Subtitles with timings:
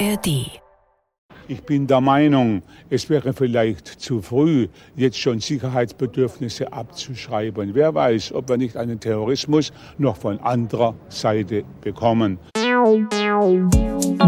[0.00, 0.50] ARD.
[1.46, 4.66] Ich bin der Meinung, es wäre vielleicht zu früh,
[4.96, 7.74] jetzt schon Sicherheitsbedürfnisse abzuschreiben.
[7.74, 12.38] Wer weiß, ob wir nicht einen Terrorismus noch von anderer Seite bekommen.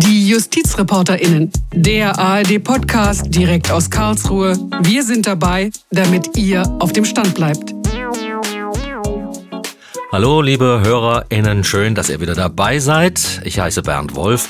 [0.02, 4.56] Die JustizreporterInnen, der ARD-Podcast direkt aus Karlsruhe.
[4.82, 7.74] Wir sind dabei, damit ihr auf dem Stand bleibt.
[10.12, 13.40] Hallo, liebe HörerInnen, schön, dass ihr wieder dabei seid.
[13.44, 14.48] Ich heiße Bernd Wolf.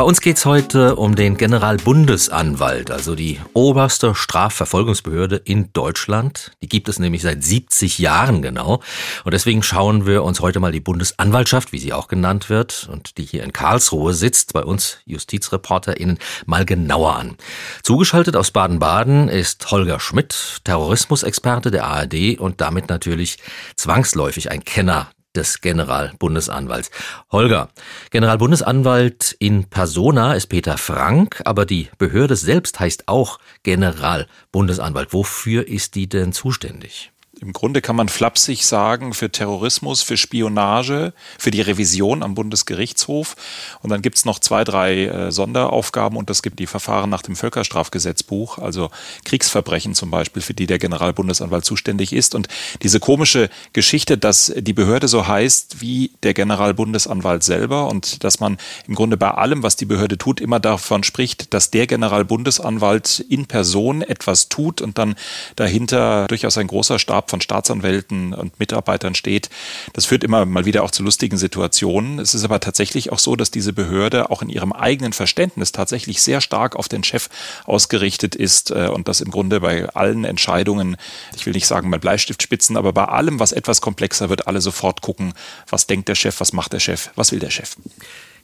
[0.00, 6.52] Bei uns geht's heute um den Generalbundesanwalt, also die oberste Strafverfolgungsbehörde in Deutschland.
[6.62, 8.80] Die gibt es nämlich seit 70 Jahren genau.
[9.24, 13.18] Und deswegen schauen wir uns heute mal die Bundesanwaltschaft, wie sie auch genannt wird, und
[13.18, 17.36] die hier in Karlsruhe sitzt, bei uns JustizreporterInnen, mal genauer an.
[17.82, 23.36] Zugeschaltet aus Baden-Baden ist Holger Schmidt, Terrorismusexperte der ARD und damit natürlich
[23.76, 26.90] zwangsläufig ein Kenner des Generalbundesanwalts.
[27.30, 27.68] Holger,
[28.10, 35.12] Generalbundesanwalt in Persona ist Peter Frank, aber die Behörde selbst heißt auch Generalbundesanwalt.
[35.12, 37.12] Wofür ist die denn zuständig?
[37.40, 43.34] Im Grunde kann man flapsig sagen, für Terrorismus, für Spionage, für die Revision am Bundesgerichtshof.
[43.82, 47.36] Und dann gibt's noch zwei, drei äh, Sonderaufgaben und das gibt die Verfahren nach dem
[47.36, 48.90] Völkerstrafgesetzbuch, also
[49.24, 52.34] Kriegsverbrechen zum Beispiel, für die der Generalbundesanwalt zuständig ist.
[52.34, 52.48] Und
[52.82, 58.58] diese komische Geschichte, dass die Behörde so heißt wie der Generalbundesanwalt selber und dass man
[58.86, 63.46] im Grunde bei allem, was die Behörde tut, immer davon spricht, dass der Generalbundesanwalt in
[63.46, 65.14] Person etwas tut und dann
[65.56, 69.48] dahinter durchaus ein großer Stab von Staatsanwälten und Mitarbeitern steht.
[69.94, 72.18] Das führt immer mal wieder auch zu lustigen Situationen.
[72.18, 76.20] Es ist aber tatsächlich auch so, dass diese Behörde auch in ihrem eigenen Verständnis tatsächlich
[76.20, 77.28] sehr stark auf den Chef
[77.64, 80.96] ausgerichtet ist äh, und das im Grunde bei allen Entscheidungen,
[81.34, 85.00] ich will nicht sagen mal Bleistiftspitzen, aber bei allem, was etwas komplexer wird, alle sofort
[85.00, 85.32] gucken,
[85.68, 87.76] was denkt der Chef, was macht der Chef, was will der Chef.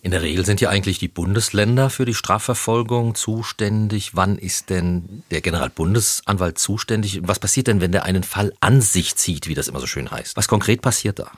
[0.02, 4.14] In der Regel sind ja eigentlich die Bundesländer für die Strafverfolgung zuständig.
[4.14, 7.20] Wann ist denn der Generalbundesanwalt zuständig?
[7.22, 10.10] Was passiert denn, wenn der einen Fall an sich zieht, wie das immer so schön
[10.10, 10.36] heißt?
[10.36, 11.30] Was konkret passiert da?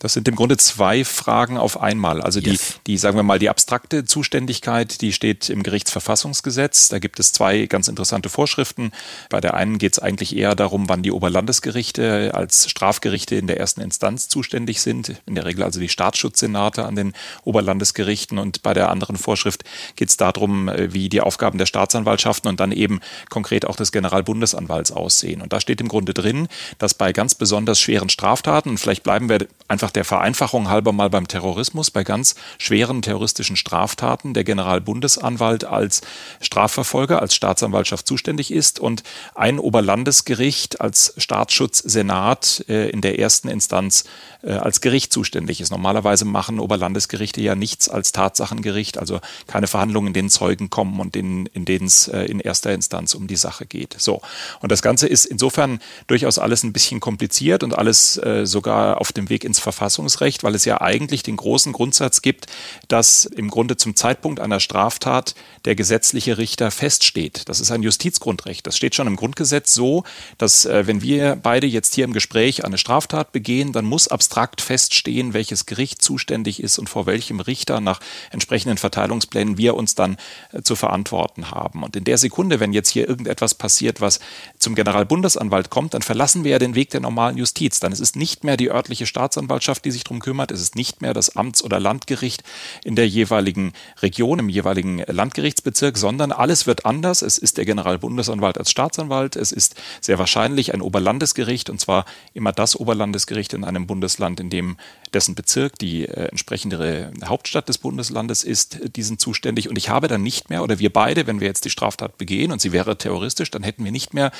[0.00, 2.20] Das sind im Grunde zwei Fragen auf einmal.
[2.20, 2.78] Also die, yes.
[2.86, 6.88] die, sagen wir mal, die abstrakte Zuständigkeit, die steht im Gerichtsverfassungsgesetz.
[6.88, 8.92] Da gibt es zwei ganz interessante Vorschriften.
[9.28, 13.58] Bei der einen geht es eigentlich eher darum, wann die Oberlandesgerichte als Strafgerichte in der
[13.58, 15.20] ersten Instanz zuständig sind.
[15.26, 18.38] In der Regel also die Staatsschutzsenate an den Oberlandesgerichten.
[18.38, 19.64] Und bei der anderen Vorschrift
[19.96, 23.90] geht es darum, äh, wie die Aufgaben der Staatsanwaltschaften und dann eben konkret auch des
[23.90, 25.42] Generalbundesanwalts aussehen.
[25.42, 26.46] Und da steht im Grunde drin,
[26.78, 30.92] dass bei ganz besonders schweren Straftaten, und vielleicht bleiben wir einfach einfach der Vereinfachung halber
[30.92, 36.02] mal beim Terrorismus, bei ganz schweren terroristischen Straftaten der Generalbundesanwalt als
[36.40, 39.02] Strafverfolger, als Staatsanwaltschaft zuständig ist und
[39.34, 44.04] ein Oberlandesgericht als Staatsschutzsenat äh, in der ersten Instanz
[44.42, 45.70] äh, als Gericht zuständig ist.
[45.70, 51.16] Normalerweise machen Oberlandesgerichte ja nichts als Tatsachengericht, also keine Verhandlungen, in denen Zeugen kommen und
[51.16, 53.96] in, in denen es äh, in erster Instanz um die Sache geht.
[53.98, 54.20] So.
[54.60, 59.28] Und das Ganze ist insofern durchaus alles ein bisschen kompliziert und alles sogar auf dem
[59.28, 62.46] Weg ins Verfahren Verfassungsrecht, weil es ja eigentlich den großen Grundsatz gibt,
[62.88, 67.48] dass im Grunde zum Zeitpunkt einer Straftat der gesetzliche Richter feststeht.
[67.48, 68.66] Das ist ein Justizgrundrecht.
[68.66, 70.02] Das steht schon im Grundgesetz so,
[70.36, 74.60] dass äh, wenn wir beide jetzt hier im Gespräch eine Straftat begehen, dann muss abstrakt
[74.60, 78.00] feststehen, welches Gericht zuständig ist und vor welchem Richter nach
[78.30, 80.16] entsprechenden Verteilungsplänen wir uns dann
[80.52, 81.84] äh, zu verantworten haben.
[81.84, 84.18] Und in der Sekunde, wenn jetzt hier irgendetwas passiert, was
[84.58, 87.78] zum Generalbundesanwalt kommt, dann verlassen wir ja den Weg der normalen Justiz.
[87.78, 90.50] Dann ist es nicht mehr die örtliche Staatsanwaltschaft, Staatsanwaltschaft, die sich darum kümmert.
[90.50, 92.42] Es ist nicht mehr das Amts- oder Landgericht
[92.84, 97.22] in der jeweiligen Region, im jeweiligen Landgerichtsbezirk, sondern alles wird anders.
[97.22, 99.36] Es ist der Generalbundesanwalt als Staatsanwalt.
[99.36, 104.50] Es ist sehr wahrscheinlich ein Oberlandesgericht und zwar immer das Oberlandesgericht in einem Bundesland, in
[104.50, 104.76] dem
[105.12, 109.68] dessen Bezirk die äh, entsprechende Hauptstadt des Bundeslandes ist, die sind zuständig.
[109.68, 112.52] Und ich habe dann nicht mehr, oder wir beide, wenn wir jetzt die Straftat begehen
[112.52, 114.30] und sie wäre terroristisch, dann hätten wir nicht mehr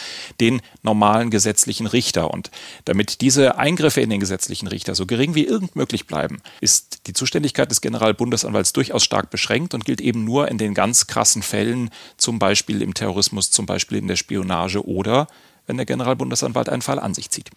[0.40, 2.30] den normalen gesetzlichen Richter.
[2.30, 2.50] Und
[2.84, 7.12] damit diese Eingriffe in den gesetzlichen Richter so gering wie irgend möglich bleiben, ist die
[7.12, 11.90] Zuständigkeit des Generalbundesanwalts durchaus stark beschränkt und gilt eben nur in den ganz krassen Fällen,
[12.16, 15.26] zum Beispiel im Terrorismus, zum Beispiel in der Spionage oder
[15.66, 17.50] wenn der Generalbundesanwalt einen Fall an sich zieht.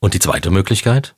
[0.00, 1.14] Und die zweite Möglichkeit?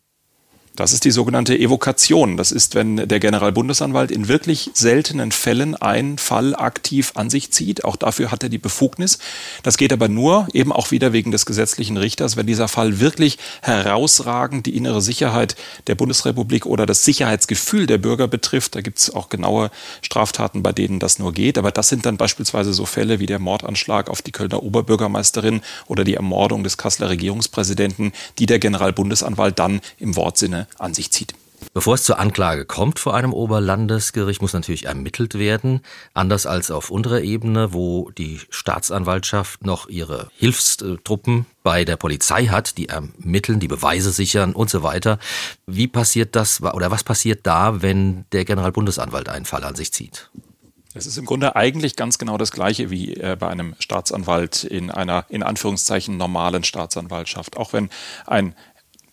[0.76, 2.36] Das ist die sogenannte Evokation.
[2.36, 7.84] Das ist, wenn der Generalbundesanwalt in wirklich seltenen Fällen einen Fall aktiv an sich zieht.
[7.84, 9.20] Auch dafür hat er die Befugnis.
[9.62, 13.38] Das geht aber nur, eben auch wieder wegen des gesetzlichen Richters, wenn dieser Fall wirklich
[13.62, 15.54] herausragend die innere Sicherheit
[15.86, 18.74] der Bundesrepublik oder das Sicherheitsgefühl der Bürger betrifft.
[18.74, 19.70] Da gibt es auch genaue
[20.02, 21.56] Straftaten, bei denen das nur geht.
[21.56, 26.02] Aber das sind dann beispielsweise so Fälle wie der Mordanschlag auf die Kölner Oberbürgermeisterin oder
[26.02, 31.34] die Ermordung des Kasseler Regierungspräsidenten, die der Generalbundesanwalt dann im Wortsinne an sich zieht.
[31.72, 35.80] Bevor es zur Anklage kommt vor einem Oberlandesgericht, muss natürlich ermittelt werden.
[36.12, 42.76] Anders als auf unterer Ebene, wo die Staatsanwaltschaft noch ihre Hilfstruppen bei der Polizei hat,
[42.76, 45.18] die ermitteln, die Beweise sichern und so weiter.
[45.66, 50.30] Wie passiert das oder was passiert da, wenn der Generalbundesanwalt einen Fall an sich zieht?
[50.96, 54.92] Es ist im Grunde eigentlich ganz genau das Gleiche wie äh, bei einem Staatsanwalt in
[54.92, 57.56] einer in Anführungszeichen normalen Staatsanwaltschaft.
[57.56, 57.90] Auch wenn
[58.26, 58.54] ein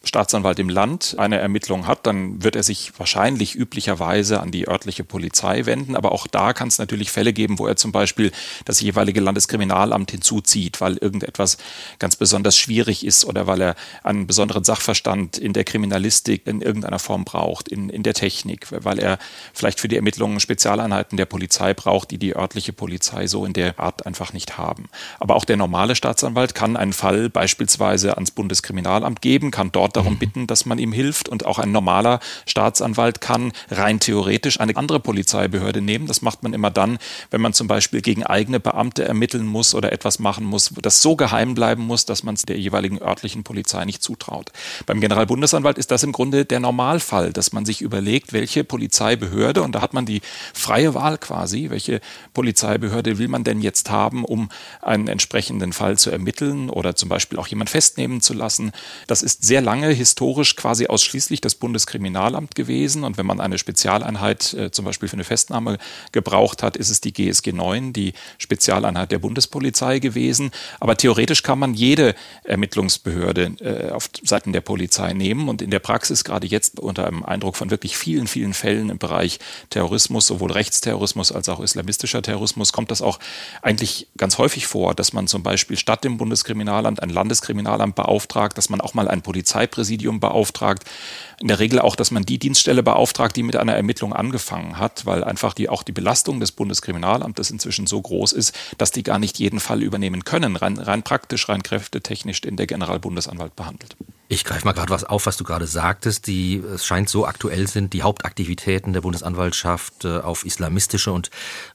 [0.04, 5.04] Staatsanwalt im Land eine Ermittlung hat, dann wird er sich wahrscheinlich üblicherweise an die örtliche
[5.04, 5.96] Polizei wenden.
[5.96, 8.32] Aber auch da kann es natürlich Fälle geben, wo er zum Beispiel
[8.66, 11.58] das jeweilige Landeskriminalamt hinzuzieht, weil irgendetwas
[12.00, 17.00] ganz besonders schwierig ist oder weil er einen besonderen Sachverstand in der Kriminalistik in irgendeiner
[17.00, 19.20] Form braucht, in, in der Technik, weil er
[19.54, 23.80] vielleicht für die Ermittlungen Spezialeinheiten der Polizei braucht, die die örtliche Polizei so in der
[23.80, 24.90] Art einfach nicht haben.
[25.20, 30.14] Aber auch der normale Staatsanwalt kann einen Fall beispielsweise ans Bundeskriminalamt geben, kann dort darum
[30.14, 30.20] mhm.
[30.20, 31.30] bitten, dass man ihm hilft.
[31.30, 36.08] Und auch ein normaler Staatsanwalt kann rein theoretisch eine andere Polizeibehörde nehmen.
[36.08, 36.98] Das macht man immer dann,
[37.30, 41.16] wenn man zum Beispiel gegen eigene Beamte ermitteln muss oder etwas machen muss, das so
[41.16, 44.52] geheim bleiben muss, dass man es der jeweiligen örtlichen Polizei nicht zutraut.
[44.86, 49.74] Beim Generalbundesanwalt ist das im Grunde der Normalfall, dass man sich überlegt, welche Polizeibehörde, und
[49.74, 50.22] da hat man die
[50.54, 52.02] freie Wahl quasi, welche
[52.34, 54.50] Polizeibehörde will man denn jetzt haben, um
[54.82, 58.72] einen entsprechenden Fall zu ermitteln oder zum Beispiel auch jemand festnehmen zu lassen.
[59.08, 63.04] Das ist sehr lange lange historisch quasi ausschließlich das Bundeskriminalamt gewesen.
[63.04, 65.78] Und wenn man eine Spezialeinheit äh, zum Beispiel für eine Festnahme
[66.12, 70.52] gebraucht hat, ist es die GSG 9, die Spezialeinheit der Bundespolizei gewesen.
[70.80, 72.14] Aber theoretisch kann man jede
[72.44, 75.50] Ermittlungsbehörde äh, auf Seiten der Polizei nehmen.
[75.50, 79.00] Und in der Praxis, gerade jetzt unter einem Eindruck von wirklich vielen, vielen Fällen im
[79.00, 79.40] Bereich
[79.72, 83.20] Terrorismus, sowohl Rechtsterrorismus als auch islamistischer Terrorismus, kommt das auch
[83.64, 88.70] eigentlich ganz häufig vor, dass man zum Beispiel statt dem Bundeskriminalamt ein Landeskriminalamt beauftragt, dass
[88.70, 90.84] man auch mal ein Polizeipräsidium Polizeipräsidium beauftragt.
[91.40, 95.08] In der Regel auch, dass man die Dienststelle beauftragt, die mit einer Ermittlung angefangen hat,
[95.08, 99.18] weil einfach die, auch die Belastung des Bundeskriminalamtes inzwischen so groß ist, dass die gar
[99.18, 103.96] nicht jeden Fall übernehmen können, rein, rein praktisch, rein kräftetechnisch, den der Generalbundesanwalt behandelt.
[104.28, 106.28] Ich greife mal gerade was auf, was du gerade sagtest.
[106.28, 111.32] Die, es scheint so aktuell sind, die Hauptaktivitäten der Bundesanwaltschaft äh, auf islamistische und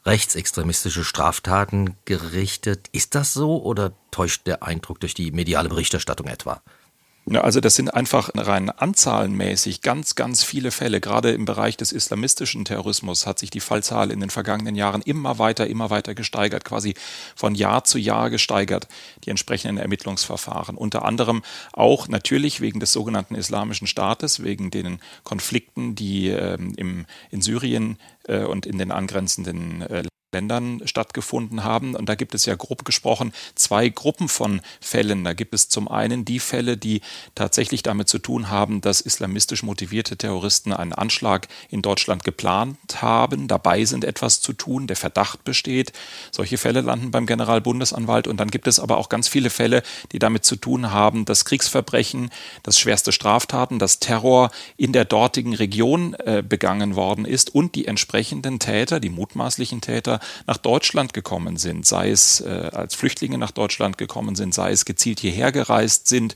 [0.07, 2.89] rechtsextremistische Straftaten gerichtet.
[2.93, 6.63] Ist das so oder täuscht der Eindruck durch die mediale Berichterstattung etwa?
[7.35, 11.01] Also das sind einfach rein anzahlenmäßig ganz, ganz viele Fälle.
[11.01, 15.41] Gerade im Bereich des islamistischen Terrorismus hat sich die Fallzahl in den vergangenen Jahren immer
[15.41, 16.95] weiter, immer weiter gesteigert, quasi
[17.35, 18.87] von Jahr zu Jahr gesteigert,
[19.25, 20.77] die entsprechenden Ermittlungsverfahren.
[20.77, 21.43] Unter anderem
[21.73, 27.99] auch natürlich wegen des sogenannten Islamischen Staates, wegen den Konflikten, die ähm, im, in Syrien
[28.29, 31.95] äh, und in den angrenzenden äh, Ländern stattgefunden haben.
[31.95, 35.25] Und da gibt es ja grob gesprochen zwei Gruppen von Fällen.
[35.25, 37.01] Da gibt es zum einen die Fälle, die
[37.35, 43.49] tatsächlich damit zu tun haben, dass islamistisch motivierte Terroristen einen Anschlag in Deutschland geplant haben,
[43.49, 45.93] dabei sind etwas zu tun, der Verdacht besteht.
[46.31, 48.27] Solche Fälle landen beim Generalbundesanwalt.
[48.27, 49.83] Und dann gibt es aber auch ganz viele Fälle,
[50.13, 52.31] die damit zu tun haben, dass Kriegsverbrechen,
[52.63, 57.87] dass schwerste Straftaten, dass Terror in der dortigen Region äh, begangen worden ist und die
[57.87, 60.16] entsprechenden Täter, die mutmaßlichen Täter,
[60.47, 64.85] nach Deutschland gekommen sind, sei es äh, als Flüchtlinge nach Deutschland gekommen sind, sei es
[64.85, 66.35] gezielt hierher gereist sind,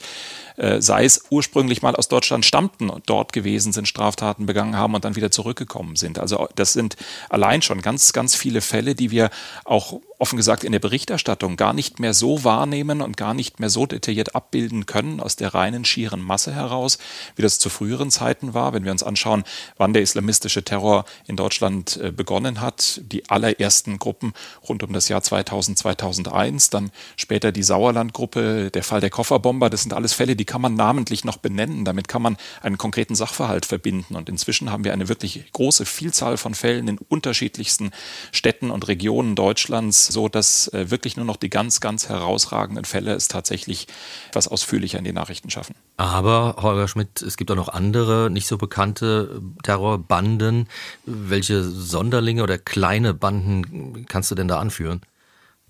[0.56, 4.94] äh, sei es ursprünglich mal aus Deutschland stammten und dort gewesen sind, Straftaten begangen haben
[4.94, 6.18] und dann wieder zurückgekommen sind.
[6.18, 6.96] Also das sind
[7.28, 9.30] allein schon ganz, ganz viele Fälle, die wir
[9.64, 13.70] auch offen gesagt in der Berichterstattung gar nicht mehr so wahrnehmen und gar nicht mehr
[13.70, 16.98] so detailliert abbilden können aus der reinen schieren Masse heraus,
[17.36, 18.74] wie das zu früheren Zeiten war.
[18.74, 19.44] Wenn wir uns anschauen,
[19.78, 24.34] wann der islamistische Terror in Deutschland äh, begonnen hat, die allerersten Gruppen
[24.68, 29.82] rund um das Jahr 2000, 2001, dann später die Sauerlandgruppe, der Fall der Kofferbomber, das
[29.82, 31.86] sind alles Fälle, die kann man namentlich noch benennen.
[31.86, 34.16] Damit kann man einen konkreten Sachverhalt verbinden.
[34.16, 37.90] Und inzwischen haben wir eine wirklich große Vielzahl von Fällen in unterschiedlichsten
[38.32, 43.14] Städten und Regionen Deutschlands, so dass äh, wirklich nur noch die ganz, ganz herausragenden Fälle
[43.14, 43.86] es tatsächlich
[44.28, 45.74] etwas ausführlicher in die Nachrichten schaffen.
[45.96, 50.68] Aber, Holger Schmidt, es gibt auch noch andere, nicht so bekannte Terrorbanden.
[51.04, 55.02] Welche Sonderlinge oder kleine Banden kannst du denn da anführen?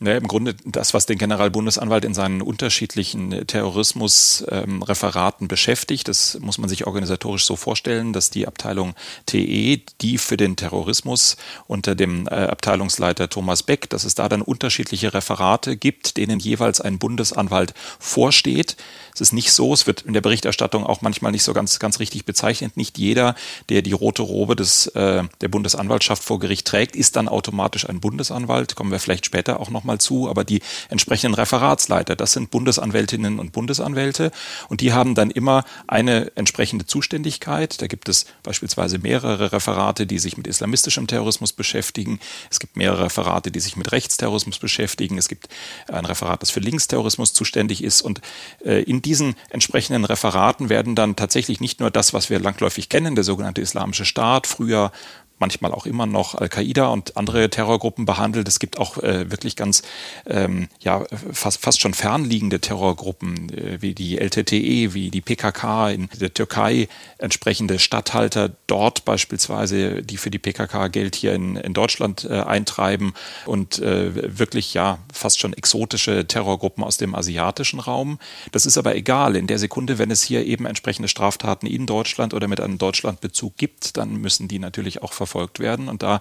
[0.02, 6.56] Ne, Im Grunde das, was den Generalbundesanwalt in seinen unterschiedlichen Terrorismusreferaten ähm, beschäftigt, das muss
[6.56, 8.94] man sich organisatorisch so vorstellen, dass die Abteilung
[9.26, 14.40] TE, die für den Terrorismus unter dem äh, Abteilungsleiter Thomas Beck, dass es da dann
[14.40, 18.78] unterschiedliche Referate gibt, denen jeweils ein Bundesanwalt vorsteht.
[19.14, 22.00] Es ist nicht so, es wird in der Berichterstattung auch manchmal nicht so ganz, ganz
[22.00, 22.78] richtig bezeichnet.
[22.78, 23.34] Nicht jeder,
[23.68, 28.00] der die rote Robe des, äh, der Bundesanwaltschaft vor Gericht trägt, ist dann automatisch ein
[28.00, 28.76] Bundesanwalt.
[28.76, 33.38] Kommen wir vielleicht später auch nochmal nochmal zu, aber die entsprechenden Referatsleiter, das sind Bundesanwältinnen
[33.38, 34.30] und Bundesanwälte
[34.68, 37.82] und die haben dann immer eine entsprechende Zuständigkeit.
[37.82, 42.20] Da gibt es beispielsweise mehrere Referate, die sich mit islamistischem Terrorismus beschäftigen.
[42.50, 45.18] Es gibt mehrere Referate, die sich mit Rechtsterrorismus beschäftigen.
[45.18, 45.48] Es gibt
[45.88, 48.20] ein Referat, das für Linksterrorismus zuständig ist und
[48.64, 53.14] äh, in diesen entsprechenden Referaten werden dann tatsächlich nicht nur das, was wir langläufig kennen,
[53.14, 54.92] der sogenannte Islamische Staat, früher
[55.40, 58.46] manchmal auch immer noch Al-Qaida und andere Terrorgruppen behandelt.
[58.46, 59.82] Es gibt auch äh, wirklich ganz,
[60.26, 66.08] ähm, ja, fast, fast schon fernliegende Terrorgruppen, äh, wie die LTTE, wie die PKK in
[66.20, 72.24] der Türkei, entsprechende Statthalter dort beispielsweise, die für die PKK Geld hier in, in Deutschland
[72.24, 73.14] äh, eintreiben
[73.46, 78.18] und äh, wirklich, ja, fast schon exotische Terrorgruppen aus dem asiatischen Raum.
[78.52, 79.36] Das ist aber egal.
[79.36, 83.56] In der Sekunde, wenn es hier eben entsprechende Straftaten in Deutschland oder mit einem Deutschlandbezug
[83.56, 85.88] gibt, dann müssen die natürlich auch verfolgt verfolgt werden.
[85.88, 86.20] Und da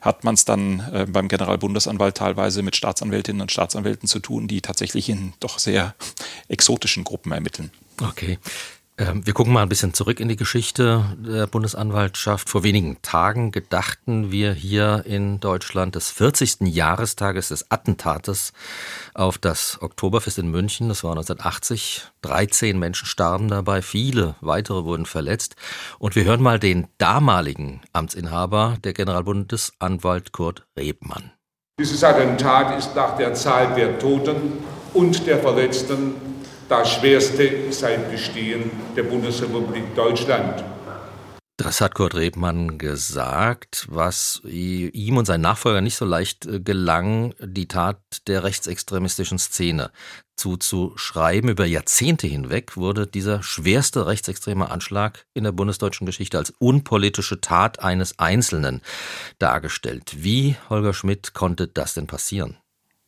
[0.00, 4.60] hat man es dann äh, beim Generalbundesanwalt teilweise mit Staatsanwältinnen und Staatsanwälten zu tun, die
[4.60, 5.94] tatsächlich in doch sehr
[6.48, 7.70] exotischen Gruppen ermitteln.
[8.00, 8.38] Okay.
[9.02, 12.48] Ähm, wir gucken mal ein bisschen zurück in die Geschichte der Bundesanwaltschaft.
[12.48, 16.60] Vor wenigen Tagen gedachten wir hier in Deutschland des 40.
[16.60, 18.52] Jahrestages des Attentates
[19.14, 20.88] auf das Oktoberfest in München.
[20.88, 22.02] Das war 1980.
[22.22, 25.56] 13 Menschen starben dabei, viele weitere wurden verletzt.
[25.98, 31.32] Und wir hören mal den damaligen Amtsinhaber, der Generalbundesanwalt Kurt Rebmann.
[31.80, 34.62] Dieses Attentat ist nach der Zahl der Toten
[34.94, 36.31] und der Verletzten
[36.72, 40.64] das schwerste seit Bestehen der Bundesrepublik Deutschland.
[41.58, 47.34] Das hat Kurt Rebmann gesagt, was ihm und seinen Nachfolgern nicht so leicht äh, gelang,
[47.38, 49.90] die Tat der rechtsextremistischen Szene
[50.34, 51.50] zuzuschreiben.
[51.50, 57.80] Über Jahrzehnte hinweg wurde dieser schwerste rechtsextreme Anschlag in der bundesdeutschen Geschichte als unpolitische Tat
[57.80, 58.80] eines Einzelnen
[59.38, 60.24] dargestellt.
[60.24, 62.56] Wie, Holger Schmidt, konnte das denn passieren?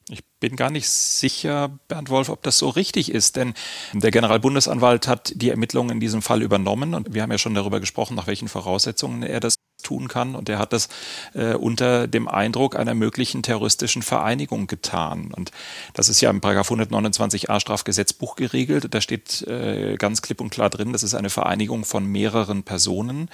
[0.08, 3.54] Ich bin gar nicht sicher, Bernd Wolf, ob das so richtig ist, denn
[3.94, 7.80] der Generalbundesanwalt hat die Ermittlungen in diesem Fall übernommen und wir haben ja schon darüber
[7.80, 9.54] gesprochen, nach welchen Voraussetzungen er das
[9.84, 10.34] tun kann.
[10.34, 10.88] Und er hat das
[11.34, 15.32] äh, unter dem Eindruck einer möglichen terroristischen Vereinigung getan.
[15.32, 15.52] Und
[15.92, 18.88] das ist ja im Paragraph 129a Strafgesetzbuch geregelt.
[18.90, 23.28] Da steht äh, ganz klipp und klar drin, das ist eine Vereinigung von mehreren Personen.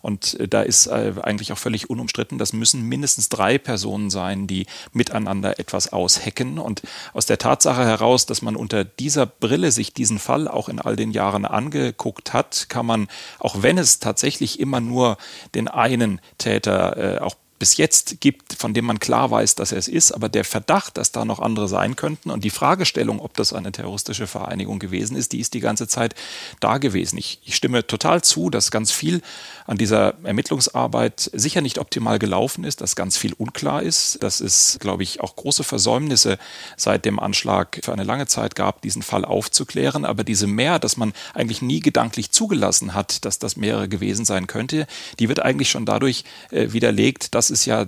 [0.00, 4.46] Und äh, da ist äh, eigentlich auch völlig unumstritten, das müssen mindestens drei Personen sein,
[4.46, 6.58] die miteinander etwas aushecken.
[6.58, 6.82] Und
[7.12, 10.96] aus der Tatsache heraus, dass man unter dieser Brille sich diesen Fall auch in all
[10.96, 13.08] den Jahren angeguckt hat, kann man,
[13.38, 15.18] auch wenn es tatsächlich immer nur
[15.54, 15.95] den einen
[16.38, 20.12] Täter äh, auch bis jetzt gibt, von dem man klar weiß, dass er es ist,
[20.12, 23.72] aber der Verdacht, dass da noch andere sein könnten und die Fragestellung, ob das eine
[23.72, 26.14] terroristische Vereinigung gewesen ist, die ist die ganze Zeit
[26.60, 27.18] da gewesen.
[27.18, 29.22] Ich, ich stimme total zu, dass ganz viel
[29.66, 34.78] an dieser Ermittlungsarbeit sicher nicht optimal gelaufen ist, dass ganz viel unklar ist, dass es,
[34.80, 36.38] glaube ich, auch große Versäumnisse
[36.76, 40.04] seit dem Anschlag für eine lange Zeit gab, diesen Fall aufzuklären.
[40.04, 44.46] Aber diese Mehr, dass man eigentlich nie gedanklich zugelassen hat, dass das mehrere gewesen sein
[44.46, 44.86] könnte,
[45.18, 47.86] die wird eigentlich schon dadurch äh, widerlegt, dass es ja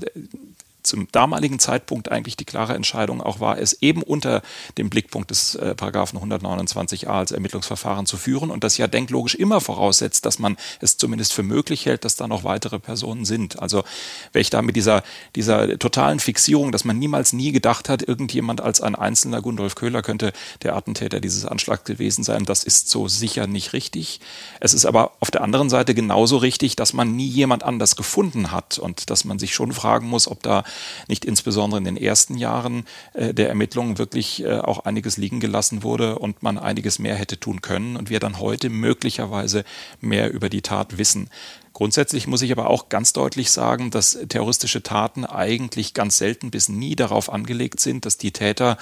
[0.88, 4.42] zum damaligen Zeitpunkt eigentlich die klare Entscheidung auch war, es eben unter
[4.76, 9.60] dem Blickpunkt des äh, Paragraphen 129a als Ermittlungsverfahren zu führen und das ja denklogisch immer
[9.60, 13.60] voraussetzt, dass man es zumindest für möglich hält, dass da noch weitere Personen sind.
[13.60, 13.84] Also
[14.32, 15.02] wäre ich da mit dieser,
[15.36, 20.02] dieser totalen Fixierung, dass man niemals nie gedacht hat, irgendjemand als ein einzelner Gundolf Köhler
[20.02, 24.20] könnte der Attentäter dieses Anschlags gewesen sein, das ist so sicher nicht richtig.
[24.60, 28.50] Es ist aber auf der anderen Seite genauso richtig, dass man nie jemand anders gefunden
[28.50, 30.64] hat und dass man sich schon fragen muss, ob da
[31.06, 35.82] nicht insbesondere in den ersten Jahren äh, der Ermittlungen wirklich äh, auch einiges liegen gelassen
[35.82, 39.64] wurde und man einiges mehr hätte tun können und wir dann heute möglicherweise
[40.00, 41.30] mehr über die Tat wissen.
[41.78, 46.68] Grundsätzlich muss ich aber auch ganz deutlich sagen, dass terroristische Taten eigentlich ganz selten bis
[46.68, 48.78] nie darauf angelegt sind, dass die Täter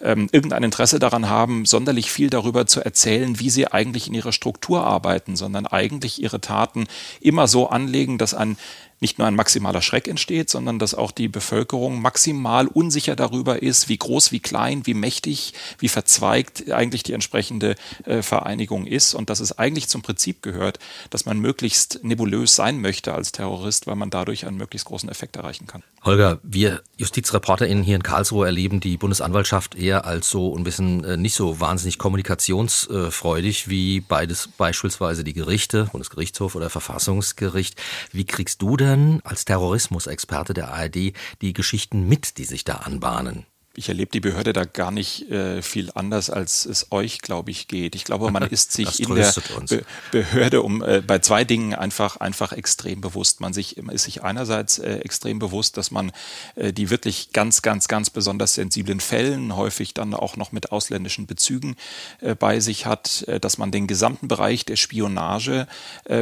[0.00, 4.30] ähm, irgendein Interesse daran haben, sonderlich viel darüber zu erzählen, wie sie eigentlich in ihrer
[4.30, 6.86] Struktur arbeiten, sondern eigentlich ihre Taten
[7.20, 8.56] immer so anlegen, dass ein
[9.00, 13.88] nicht nur ein maximaler Schreck entsteht, sondern dass auch die Bevölkerung maximal unsicher darüber ist,
[13.88, 17.74] wie groß, wie klein, wie mächtig, wie verzweigt eigentlich die entsprechende
[18.04, 20.78] äh, Vereinigung ist und dass es eigentlich zum Prinzip gehört,
[21.10, 25.36] dass man möglichst nebulös sein möchte als Terrorist, weil man dadurch einen möglichst großen Effekt
[25.36, 25.82] erreichen kann.
[26.02, 31.16] Holger, wir JustizreporterInnen hier in Karlsruhe erleben die Bundesanwaltschaft eher als so ein bisschen äh,
[31.16, 37.80] nicht so wahnsinnig kommunikationsfreudig wie beides beispielsweise die Gerichte, Bundesgerichtshof oder Verfassungsgericht.
[38.12, 38.85] Wie kriegst du denn
[39.24, 43.46] als Terrorismusexperte der ARD die Geschichten mit, die sich da anbahnen?
[43.76, 47.68] Ich erlebe die Behörde da gar nicht äh, viel anders, als es euch, glaube ich,
[47.68, 47.94] geht.
[47.94, 49.34] Ich glaube, man ist sich in der
[49.68, 53.40] Be Behörde um äh, bei zwei Dingen einfach einfach extrem bewusst.
[53.40, 56.10] Man sich ist sich einerseits äh, extrem bewusst, dass man
[56.54, 61.26] äh, die wirklich ganz ganz ganz besonders sensiblen Fällen häufig dann auch noch mit ausländischen
[61.26, 61.76] Bezügen
[62.20, 65.66] äh, bei sich hat, äh, dass man den gesamten Bereich der Spionage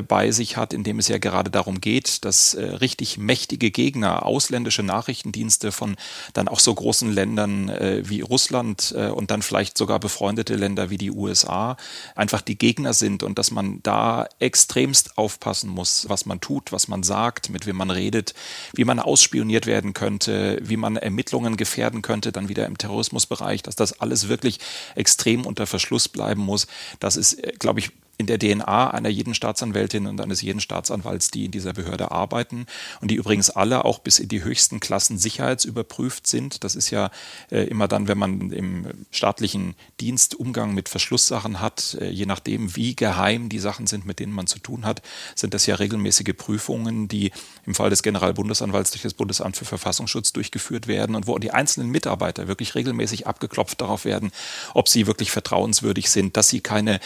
[0.08, 4.82] bei sich hat, in dem es ja gerade darum geht, dass richtig mächtige Gegner, ausländische
[4.82, 5.96] Nachrichtendienste von
[6.32, 10.54] dann auch so großen Ländern Ländern äh, wie Russland äh, und dann vielleicht sogar befreundete
[10.54, 11.76] Länder wie die USA
[12.14, 16.88] einfach die Gegner sind und dass man da extremst aufpassen muss, was man tut, was
[16.88, 18.34] man sagt, mit wem man redet,
[18.74, 23.76] wie man ausspioniert werden könnte, wie man Ermittlungen gefährden könnte, dann wieder im Terrorismusbereich, dass
[23.76, 24.60] das alles wirklich
[24.94, 26.66] extrem unter Verschluss bleiben muss.
[27.00, 31.30] Das ist, äh, glaube ich, in der DNA einer jeden Staatsanwältin und eines jeden Staatsanwalts,
[31.30, 32.66] die in dieser Behörde arbeiten
[33.00, 36.62] und die übrigens alle auch bis in die höchsten Klassen sicherheitsüberprüft sind.
[36.62, 37.10] Das ist ja
[37.50, 42.76] äh, immer dann, wenn man im staatlichen Dienst Umgang mit Verschlusssachen hat, äh, je nachdem,
[42.76, 45.02] wie geheim die Sachen sind, mit denen man zu tun hat,
[45.34, 47.32] sind das ja regelmäßige Prüfungen, die
[47.66, 51.90] im Fall des Generalbundesanwalts durch das Bundesamt für Verfassungsschutz durchgeführt werden und wo die einzelnen
[51.90, 54.30] Mitarbeiter wirklich regelmäßig abgeklopft darauf werden,
[54.72, 57.00] ob sie wirklich vertrauenswürdig sind, dass sie keine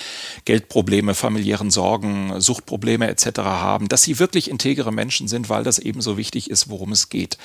[0.45, 3.39] Geldprobleme Probleme, familiären Sorgen, Suchtprobleme etc.
[3.39, 7.09] haben, dass sie wirklich integere Menschen sind, weil das eben so wichtig ist, worum es
[7.09, 7.39] geht.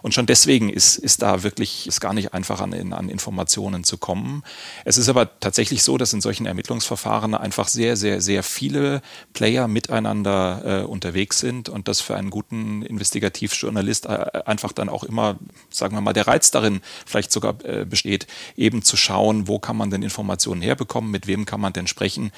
[0.00, 3.98] Und schon deswegen ist, ist da wirklich ist gar nicht einfach an, an Informationen zu
[3.98, 4.44] kommen.
[4.84, 9.02] Es ist aber tatsächlich so, dass in solchen Ermittlungsverfahren einfach sehr, sehr, sehr viele
[9.32, 15.02] Player miteinander äh, unterwegs sind und das für einen guten Investigativjournalist äh, einfach dann auch
[15.02, 15.36] immer,
[15.68, 19.76] sagen wir mal, der Reiz darin vielleicht sogar äh, besteht, eben zu schauen, wo kann
[19.76, 22.30] man denn Informationen herbekommen, mit wem kann man denn sprechen.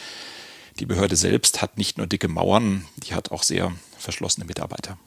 [0.79, 4.99] Die Behörde selbst hat nicht nur dicke Mauern, die hat auch sehr verschlossene Mitarbeiter.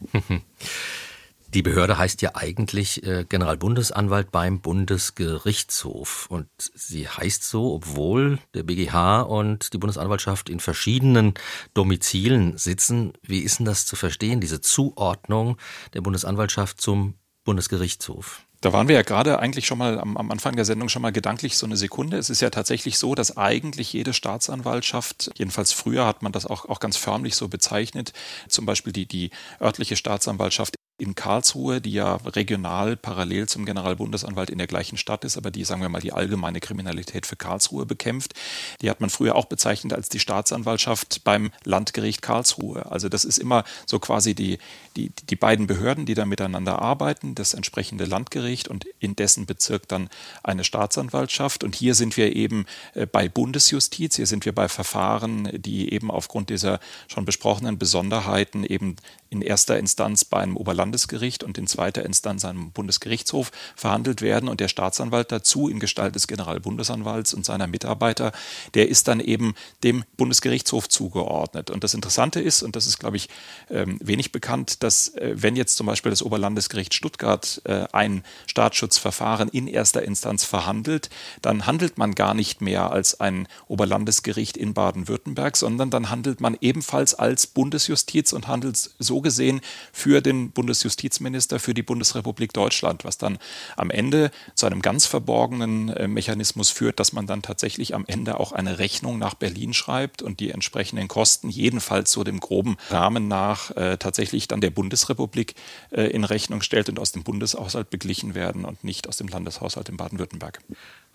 [1.55, 6.27] Die Behörde heißt ja eigentlich äh, Generalbundesanwalt beim Bundesgerichtshof.
[6.29, 11.33] Und sie heißt so, obwohl der BGH und die Bundesanwaltschaft in verschiedenen
[11.73, 13.13] Domizilen sitzen.
[13.21, 15.55] Wie ist denn das zu verstehen, diese Zuordnung
[15.93, 17.13] der Bundesanwaltschaft zum
[17.45, 18.41] Bundesgerichtshof?
[18.65, 21.11] Da waren wir ja gerade eigentlich schon mal am, am, Anfang der Sendung schon mal
[21.11, 22.17] gedanklich so eine Sekunde.
[22.17, 26.65] Es ist ja tatsächlich so, dass eigentlich jede Staatsanwaltschaft, jedenfalls früher hat man das auch,
[26.65, 28.11] auch ganz förmlich so bezeichnet,
[28.49, 29.29] zum Beispiel die, die
[29.61, 35.35] örtliche Staatsanwaltschaft in Karlsruhe, die ja regional parallel zum Generalbundesanwalt in der gleichen Stadt ist,
[35.35, 38.33] aber die, sagen wir mal, die allgemeine Kriminalität für Karlsruhe bekämpft.
[38.81, 42.89] Die hat man früher auch bezeichnet als die Staatsanwaltschaft beim Landgericht Karlsruhe.
[42.89, 44.57] Also das ist immer so quasi die,
[44.95, 49.89] die, die beiden Behörden, die da miteinander arbeiten, das entsprechende Landgericht und in dessen Bezirk
[49.89, 50.09] dann
[50.43, 51.65] eine Staatsanwaltschaft.
[51.65, 56.09] Und hier sind wir eben äh, bei Bundesjustiz, hier sind wir bei Verfahren, die eben
[56.09, 56.79] aufgrund dieser
[57.09, 58.95] schon besprochenen Besonderheiten eben
[59.35, 64.47] in erster Instanz bei einem Oberlandesgericht und in zweiter Instanz einem Bundesgerichtshof verhandelt werden.
[64.49, 68.31] Und der Staatsanwalt dazu in Gestalt des Generalbundesanwalts und seiner Mitarbeiter,
[68.73, 71.69] der ist dann eben dem Bundesgerichtshof zugeordnet.
[71.69, 73.29] Und das Interessante ist, und das ist, glaube ich,
[73.69, 79.49] ähm, wenig bekannt, dass äh, wenn jetzt zum Beispiel das Oberlandesgericht Stuttgart äh, ein Staatsschutzverfahren
[79.49, 81.09] in erster Instanz verhandelt,
[81.41, 86.57] dann handelt man gar nicht mehr als ein Oberlandesgericht in Baden-Württemberg, sondern dann handelt man
[86.61, 89.59] ebenfalls als Bundesjustiz und handelt so so gesehen
[89.91, 93.39] für den Bundesjustizminister, für die Bundesrepublik Deutschland, was dann
[93.75, 98.39] am Ende zu einem ganz verborgenen äh, Mechanismus führt, dass man dann tatsächlich am Ende
[98.39, 103.27] auch eine Rechnung nach Berlin schreibt und die entsprechenden Kosten jedenfalls so dem groben Rahmen
[103.27, 105.55] nach äh, tatsächlich dann der Bundesrepublik
[105.91, 109.89] äh, in Rechnung stellt und aus dem Bundeshaushalt beglichen werden und nicht aus dem Landeshaushalt
[109.89, 110.59] in Baden-Württemberg.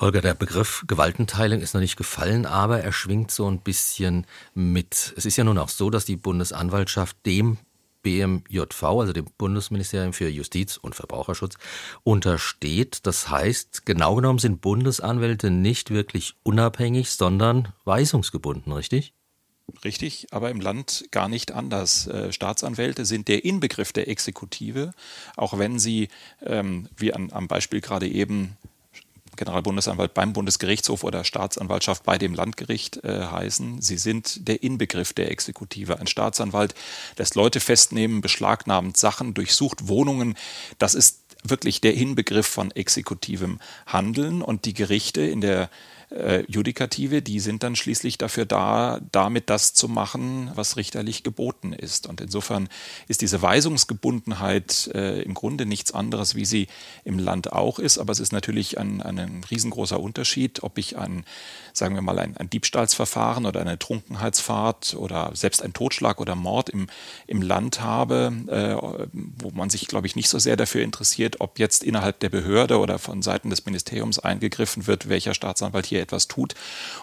[0.00, 5.12] Holger, der Begriff Gewaltenteilung ist noch nicht gefallen, aber er schwingt so ein bisschen mit.
[5.16, 7.58] Es ist ja nun auch so, dass die Bundesanwaltschaft dem
[8.02, 11.56] BMJV, also dem Bundesministerium für Justiz und Verbraucherschutz,
[12.02, 13.06] untersteht.
[13.06, 19.14] Das heißt, genau genommen sind Bundesanwälte nicht wirklich unabhängig, sondern weisungsgebunden, richtig?
[19.84, 22.06] Richtig, aber im Land gar nicht anders.
[22.06, 24.92] Äh, Staatsanwälte sind der Inbegriff der Exekutive,
[25.36, 26.08] auch wenn sie,
[26.42, 28.56] ähm, wie an, am Beispiel gerade eben,
[29.40, 33.80] Generalbundesanwalt beim Bundesgerichtshof oder Staatsanwaltschaft bei dem Landgericht äh, heißen.
[33.80, 35.98] Sie sind der Inbegriff der Exekutive.
[35.98, 36.74] Ein Staatsanwalt
[37.16, 40.36] lässt Leute festnehmen, beschlagnahmt Sachen, durchsucht Wohnungen.
[40.76, 45.70] Das ist wirklich der Inbegriff von exekutivem Handeln und die Gerichte in der
[46.10, 51.72] äh, Judikative, die sind dann schließlich dafür da, damit das zu machen, was richterlich geboten
[51.72, 52.06] ist.
[52.06, 52.68] Und insofern
[53.06, 56.66] ist diese Weisungsgebundenheit äh, im Grunde nichts anderes, wie sie
[57.04, 57.98] im Land auch ist.
[57.98, 61.24] Aber es ist natürlich ein, ein riesengroßer Unterschied, ob ich ein,
[61.72, 66.70] sagen wir mal, ein, ein Diebstahlsverfahren oder eine Trunkenheitsfahrt oder selbst ein Totschlag oder Mord
[66.70, 66.88] im,
[67.28, 68.74] im Land habe, äh,
[69.12, 72.78] wo man sich, glaube ich, nicht so sehr dafür interessiert, ob jetzt innerhalb der Behörde
[72.78, 76.54] oder von Seiten des Ministeriums eingegriffen wird, welcher Staatsanwalt hier etwas tut,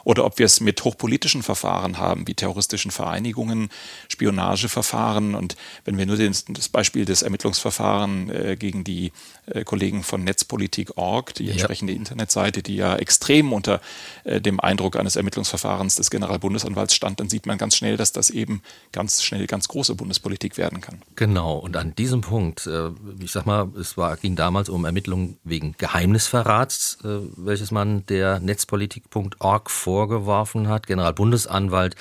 [0.04, 3.70] oder ob wir es mit hochpolitischen Verfahren haben, wie terroristischen Vereinigungen,
[4.10, 5.36] Spionageverfahren.
[5.36, 5.56] Und
[5.86, 9.12] wenn wir nur den, das Beispiel des Ermittlungsverfahrens äh, gegen die
[9.48, 12.00] äh, Kollegen von Netzpolitik.org, die entsprechende ja.
[12.00, 13.82] Internetseite, die ja extrem unter
[14.24, 18.30] äh, dem Eindruck eines Ermittlungsverfahrens des Generalbundesanwalts stand, dann sieht man ganz schnell, dass das
[18.30, 21.02] eben ganz schnell ganz große Bundespolitik werden kann.
[21.16, 21.58] Genau.
[21.58, 25.76] Und an diesem Punkt, äh, ich sag mal, es war, ging damals um Ermittlungen wegen
[25.78, 28.40] Geheimnisverrats, äh, welches man der
[28.88, 30.88] Netzpolitik.org vorgeworfen hat.
[30.88, 31.96] Generalbundesanwalt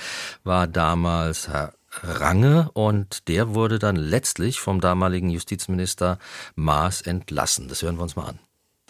[0.45, 1.73] war damals Herr
[2.03, 6.19] Range und der wurde dann letztlich vom damaligen Justizminister
[6.55, 7.69] Maas entlassen.
[7.69, 8.39] Das hören wir uns mal an.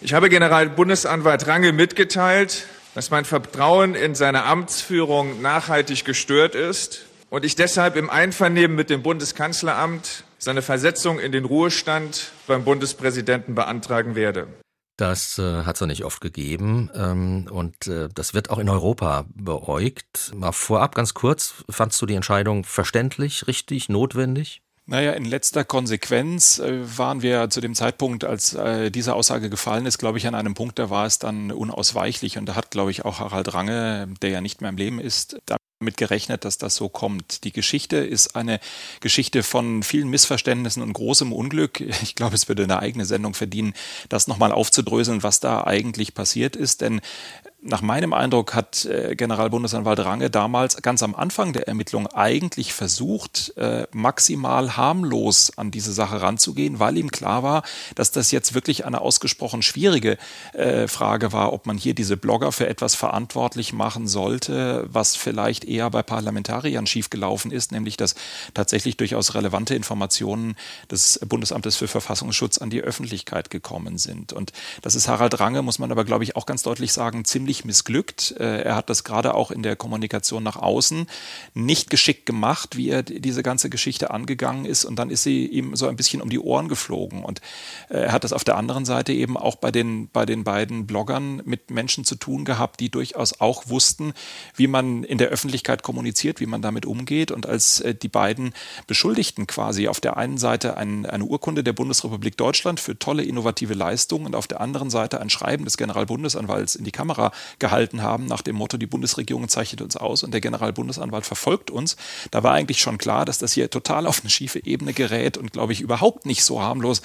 [0.01, 7.45] Ich habe Generalbundesanwalt Range mitgeteilt, dass mein Vertrauen in seine Amtsführung nachhaltig gestört ist und
[7.45, 14.17] ich deshalb im Einvernehmen mit dem Bundeskanzleramt seine Versetzung in den Ruhestand beim Bundespräsidenten beantragen
[14.17, 14.49] werde.
[14.97, 18.69] Das äh, hat es ja nicht oft gegeben ähm, und äh, das wird auch in
[18.69, 20.33] Europa beäugt.
[20.35, 24.63] Mal vorab ganz kurz, fandst du die Entscheidung verständlich, richtig, notwendig?
[24.89, 29.85] Naja, in letzter Konsequenz äh, waren wir zu dem Zeitpunkt, als äh, diese Aussage gefallen
[29.85, 32.39] ist, glaube ich, an einem Punkt, da war es dann unausweichlich.
[32.39, 35.39] Und da hat, glaube ich, auch Harald Range, der ja nicht mehr im Leben ist,
[35.79, 37.45] damit gerechnet, dass das so kommt.
[37.45, 38.61] Die Geschichte ist eine
[39.01, 41.81] Geschichte von vielen Missverständnissen und großem Unglück.
[42.07, 43.75] Ich glaube, es würde eine eigene Sendung verdienen,
[44.09, 46.81] das nochmal aufzudröseln, was da eigentlich passiert ist.
[46.81, 47.01] Denn
[47.66, 53.52] nach meinem Eindruck hat äh, Generalbundesanwalt Range damals ganz am Anfang der Ermittlung eigentlich versucht,
[53.57, 57.62] äh, maximal harmlos an diese Sache ranzugehen, weil ihm klar war,
[57.94, 60.16] dass das jetzt wirklich eine ausgesprochen schwierige
[60.52, 65.64] äh, Frage war, ob man hier diese Blogger für etwas verantwortlich machen sollte, was vielleicht
[65.64, 68.14] eher bei Parlamentariern schiefgelaufen ist, nämlich dass
[68.55, 70.57] tatsächlich durchaus relevante Informationen
[70.90, 74.33] des Bundesamtes für Verfassungsschutz an die Öffentlichkeit gekommen sind.
[74.33, 74.52] Und
[74.83, 77.64] das ist Harald Range, muss man aber, glaube ich, auch ganz deutlich sagen, ziemlich völlig
[77.64, 78.35] missglückt.
[78.38, 81.07] Äh, er hat das gerade auch in der Kommunikation nach außen
[81.55, 84.85] nicht geschickt gemacht, wie er diese ganze Geschichte angegangen ist.
[84.85, 87.25] Und dann ist sie ihm so ein bisschen um die Ohren geflogen.
[87.25, 87.40] Und
[87.88, 90.87] äh, er hat das auf der anderen Seite eben auch bei den, bei den beiden
[90.87, 94.12] Bloggern mit Menschen zu tun gehabt, die durchaus auch wussten,
[94.57, 97.31] wie man in der Öffentlichkeit kommuniziert, wie man damit umgeht.
[97.31, 98.53] Und als äh, die beiden
[98.87, 103.75] Beschuldigten quasi auf der einen Seite ein, eine Urkunde der Bundesrepublik Deutschland für tolle innovative
[103.75, 108.27] Leistungen und auf der anderen Seite ein Schreiben des Generalbundesanwalts in die Kamera gehalten haben,
[108.27, 111.97] nach dem Motto, die Bundesregierung zeichnet uns aus und der Generalbundesanwalt verfolgt uns.
[112.31, 115.53] Da war eigentlich schon klar, dass das hier total auf eine schiefe Ebene gerät und,
[115.53, 117.03] glaube ich, überhaupt nicht so harmlos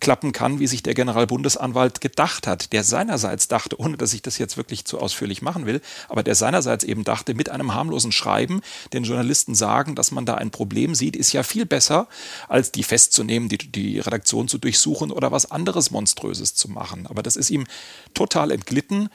[0.00, 4.38] klappen kann, wie sich der Generalbundesanwalt gedacht hat, der seinerseits dachte, ohne dass ich das
[4.38, 8.60] jetzt wirklich zu ausführlich machen will, aber der seinerseits eben dachte, mit einem harmlosen Schreiben
[8.92, 12.08] den Journalisten sagen, dass man da ein Problem sieht, ist ja viel besser,
[12.48, 17.06] als die festzunehmen, die, die Redaktion zu durchsuchen oder was anderes Monströses zu machen.
[17.06, 17.66] Aber das ist ihm
[18.14, 19.08] total entglitten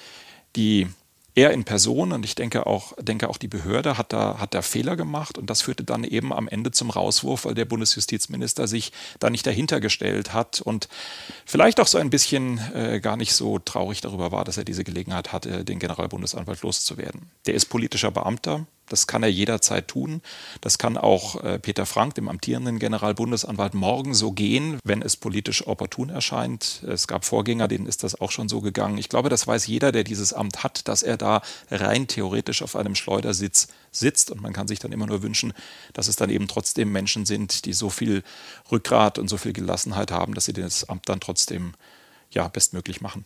[0.58, 0.88] die
[1.38, 4.63] er in Person und ich denke auch, denke auch die Behörde hat da, hat da
[4.63, 8.91] Fehler gemacht und das führte dann eben am Ende zum Rauswurf, weil der Bundesjustizminister sich
[9.20, 10.89] da nicht dahinter gestellt hat und
[11.46, 14.84] vielleicht auch so ein bisschen äh, gar nicht so traurig darüber war, dass er diese
[14.84, 17.30] Gelegenheit hatte, den Generalbundesanwalt loszuwerden.
[17.46, 20.21] Der ist politischer Beamter, das kann er jederzeit tun.
[20.62, 25.67] Das kann auch äh, Peter Frank, dem amtierenden Generalbundesanwalt, morgen so gehen, wenn es politisch
[25.67, 26.84] opportun erscheint.
[26.88, 28.97] Es gab Vorgänger, denen ist das auch schon so gegangen.
[28.97, 32.76] Ich glaube, das weiß jeder, der dieses Amt hat, dass er da rein theoretisch auf
[32.76, 34.32] einem Schleudersitz sitzt.
[34.32, 35.54] Und man kann sich dann immer nur wünschen,
[35.93, 38.23] dass es dann eben trotzdem Menschen sind, die so viel
[38.71, 41.73] Rückgrat und so viel Gelassenheit haben, dass sie das Amt dann trotzdem
[42.32, 43.26] ja, bestmöglich machen.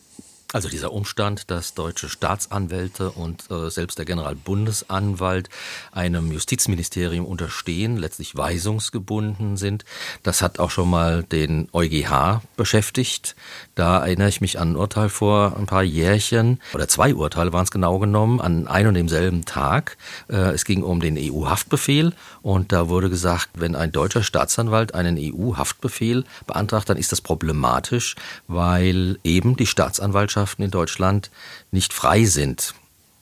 [0.54, 5.48] Also dieser Umstand, dass deutsche Staatsanwälte und äh, selbst der Generalbundesanwalt
[5.94, 9.86] einem Justizministerium unterstehen, letztlich weisungsgebunden sind,
[10.24, 13.38] das hat auch schon mal den EuGH beschäftigt.
[13.76, 17.64] Da erinnere ich mich an ein Urteil vor ein paar Jährchen, oder zwei Urteile waren
[17.64, 19.96] es genau genommen, an einem und demselben Tag.
[20.28, 22.12] Äh, es ging um den EU-Haftbefehl
[22.42, 28.16] und da wurde gesagt, wenn ein deutscher Staatsanwalt einen EU-Haftbefehl beantragt, dann ist das problematisch,
[28.48, 31.30] weil eben die Staatsanwaltschaft Gesellschaften in Deutschland
[31.71, 32.73] nicht frei sind.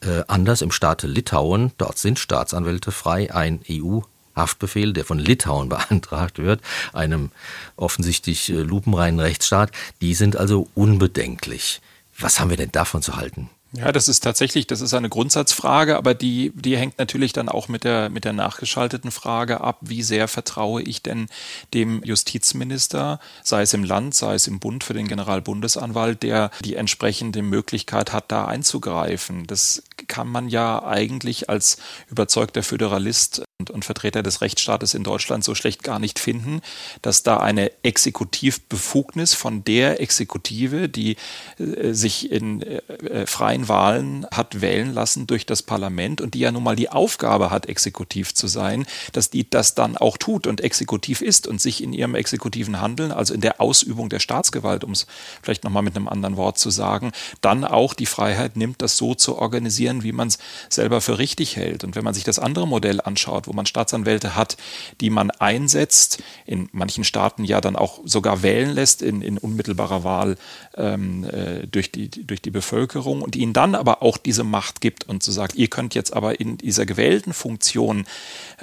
[0.02, 4.00] Äh, anders im Staate Litauen, dort sind Staatsanwälte frei, ein EU
[4.36, 6.62] Haftbefehl, der von Litauen beantragt wird,
[6.94, 7.32] einem
[7.76, 11.82] offensichtlich äh, lupenreinen Rechtsstaat, die sind also unbedenklich.
[12.18, 13.50] Was haben wir denn davon zu halten?
[13.72, 17.68] Ja, das ist tatsächlich, das ist eine Grundsatzfrage, aber die, die hängt natürlich dann auch
[17.68, 21.28] mit der, mit der nachgeschalteten Frage ab, wie sehr vertraue ich denn
[21.76, 26.76] dem Justizminister, sei es im Land, sei es im Bund für den Generalbundesanwalt, der die
[26.76, 29.46] entsprechende Möglichkeit hat, da einzugreifen.
[29.46, 31.78] Das kann man ja eigentlich als
[32.10, 36.62] überzeugter Föderalist und, und Vertreter des Rechtsstaates in Deutschland so schlecht gar nicht finden,
[37.02, 41.18] dass da eine Exekutivbefugnis von der Exekutive, die
[41.58, 46.40] äh, sich in äh, äh freien Wahlen hat wählen lassen durch das Parlament und die
[46.40, 50.48] ja nun mal die Aufgabe hat, exekutiv zu sein, dass die das dann auch tut
[50.48, 54.86] und exekutiv ist und sich in ihrem exekutiven Handeln, also in der Ausübung der Staatsgewalt,
[54.86, 55.06] um es
[55.42, 59.16] vielleicht nochmal mit einem anderen Wort zu sagen, dann auch die Freiheit nimmt, das so
[59.16, 60.38] zu organisieren, wie man es
[60.70, 61.84] selber für richtig hält.
[61.84, 64.56] Und wenn man sich das andere Modell anschaut, wo man Staatsanwälte hat,
[65.02, 70.04] die man einsetzt, in manchen Staaten ja dann auch sogar wählen lässt in, in unmittelbarer
[70.04, 70.38] Wahl
[70.78, 75.10] ähm, äh, durch, die, durch die Bevölkerung und ihnen dann aber auch diese Macht gibt
[75.10, 78.06] und so sagt, ihr könnt jetzt aber in dieser gewählten Funktion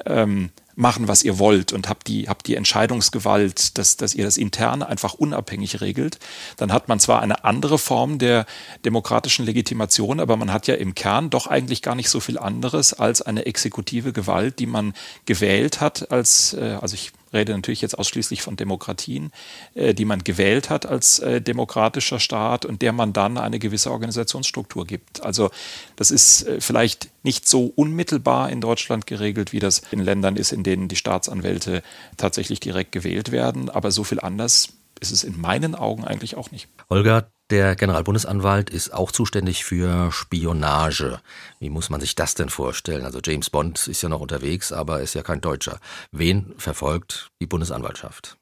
[0.07, 4.37] ähm, machen, was ihr wollt und habt die, habt die Entscheidungsgewalt, dass, dass ihr das
[4.37, 6.19] intern einfach unabhängig regelt,
[6.59, 8.47] dann hat man zwar eine andere Form der
[8.85, 12.93] demokratischen Legitimation, aber man hat ja im Kern doch eigentlich gar nicht so viel anderes
[12.93, 14.93] als eine exekutive Gewalt, die man
[15.25, 19.33] gewählt hat als, äh, also ich rede natürlich jetzt ausschließlich von Demokratien,
[19.75, 23.91] äh, die man gewählt hat als äh, demokratischer Staat und der man dann eine gewisse
[23.91, 25.23] Organisationsstruktur gibt.
[25.23, 25.51] Also
[25.97, 30.53] das ist äh, vielleicht nicht so unmittelbar in Deutschland geregelt, wie das in Ländern ist,
[30.53, 31.83] in denen die Staatsanwälte
[32.17, 36.51] tatsächlich direkt gewählt werden, aber so viel anders ist es in meinen Augen eigentlich auch
[36.51, 36.69] nicht.
[36.89, 41.21] Holger, der Generalbundesanwalt ist auch zuständig für Spionage.
[41.61, 43.05] Wie muss man sich das denn vorstellen?
[43.05, 45.79] Also James Bond ist ja noch unterwegs, aber ist ja kein Deutscher.
[46.11, 48.37] Wen verfolgt die Bundesanwaltschaft?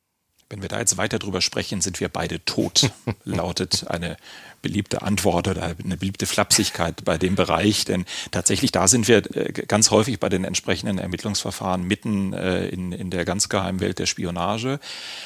[0.48, 2.90] Wenn wir da jetzt weiter drüber sprechen, sind wir beide tot,
[3.24, 4.16] lautet eine
[4.64, 9.52] beliebte Antwort oder eine beliebte Flapsigkeit bei dem Bereich, denn tatsächlich da sind wir äh,
[9.52, 14.06] ganz häufig bei den entsprechenden Ermittlungsverfahren mitten äh, in, in der ganz geheimen Welt der
[14.06, 14.80] Spionage.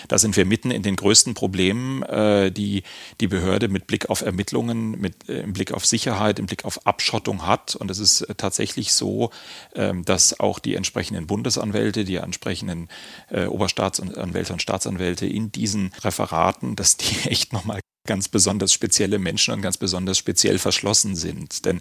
[0.09, 2.83] Da sind wir mitten in den größten Problemen, äh, die
[3.21, 7.47] die Behörde mit Blick auf Ermittlungen, mit im Blick auf Sicherheit, im Blick auf Abschottung
[7.47, 7.77] hat.
[7.77, 9.31] Und es ist tatsächlich so,
[9.77, 12.89] ähm, dass auch die entsprechenden Bundesanwälte, die entsprechenden
[13.31, 19.63] Oberstaatsanwälte und Staatsanwälte in diesen Referaten, dass die echt nochmal ganz besonders spezielle Menschen und
[19.63, 21.67] ganz besonders speziell verschlossen sind.
[21.67, 21.81] Denn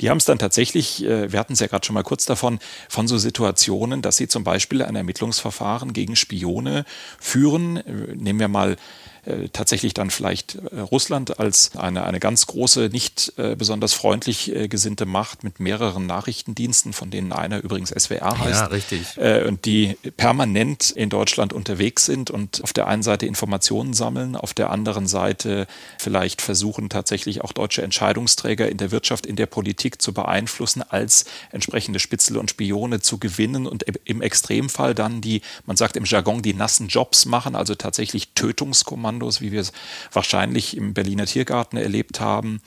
[0.00, 2.60] die haben es dann tatsächlich, äh, wir hatten es ja gerade schon mal kurz davon,
[2.88, 6.84] von so Situationen, dass sie zum Beispiel ein Ermittlungsverfahren gegen Spione
[7.18, 7.78] führen.
[7.78, 8.76] Äh, nehmen wir mal
[9.52, 14.68] tatsächlich dann vielleicht äh, Russland als eine, eine ganz große, nicht äh, besonders freundlich äh,
[14.68, 18.60] gesinnte Macht mit mehreren Nachrichtendiensten, von denen einer übrigens SWR heißt.
[18.60, 19.16] Ja, richtig.
[19.16, 24.36] Äh, und die permanent in Deutschland unterwegs sind und auf der einen Seite Informationen sammeln,
[24.36, 25.66] auf der anderen Seite
[25.98, 31.24] vielleicht versuchen tatsächlich auch deutsche Entscheidungsträger in der Wirtschaft, in der Politik zu beeinflussen, als
[31.50, 36.42] entsprechende Spitzel und Spione zu gewinnen und im Extremfall dann die, man sagt im Jargon,
[36.42, 39.72] die nassen Jobs machen, also tatsächlich Tötungskommandos Kommandos, wie wir es
[40.12, 42.60] wahrscheinlich im Berliner Tiergarten erlebt haben,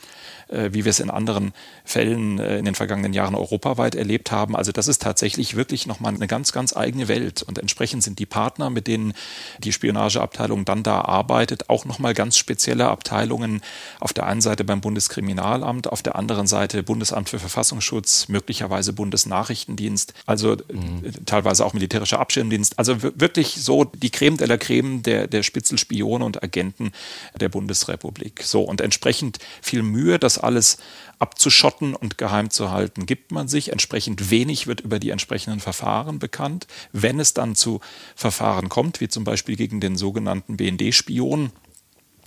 [0.50, 1.52] wie wir es in anderen
[1.84, 4.56] Fällen äh, in den vergangenen Jahren europaweit erlebt haben.
[4.56, 7.42] Also das ist tatsächlich wirklich nochmal eine ganz, ganz eigene Welt.
[7.42, 9.14] Und entsprechend sind die Partner, mit denen
[9.58, 13.60] die Spionageabteilung dann da arbeitet, auch nochmal ganz spezielle Abteilungen.
[14.00, 20.14] Auf der einen Seite beim Bundeskriminalamt, auf der anderen Seite Bundesamt für Verfassungsschutz, möglicherweise Bundesnachrichtendienst,
[20.26, 21.02] also mhm.
[21.26, 22.78] teilweise auch militärischer Abschirmdienst.
[22.78, 26.92] Also wirklich so die Creme de la Creme der, der Spitzelspione und Agenten
[27.38, 28.42] der Bundesrepublik.
[28.42, 30.78] So, und entsprechend viel Mühe, das alles
[31.18, 33.70] abzuschotten und geheim zu halten, gibt man sich.
[33.72, 36.66] Entsprechend wenig wird über die entsprechenden Verfahren bekannt.
[36.92, 37.80] Wenn es dann zu
[38.16, 41.52] Verfahren kommt, wie zum Beispiel gegen den sogenannten BND-Spion,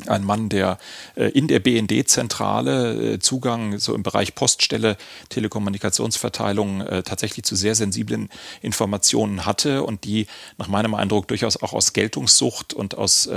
[0.07, 0.77] ein Mann, der
[1.15, 4.97] äh, in der BND-Zentrale äh, Zugang so im Bereich Poststelle,
[5.29, 8.29] Telekommunikationsverteilung äh, tatsächlich zu sehr sensiblen
[8.61, 10.27] Informationen hatte und die
[10.57, 13.29] nach meinem Eindruck durchaus auch aus Geltungssucht und aus,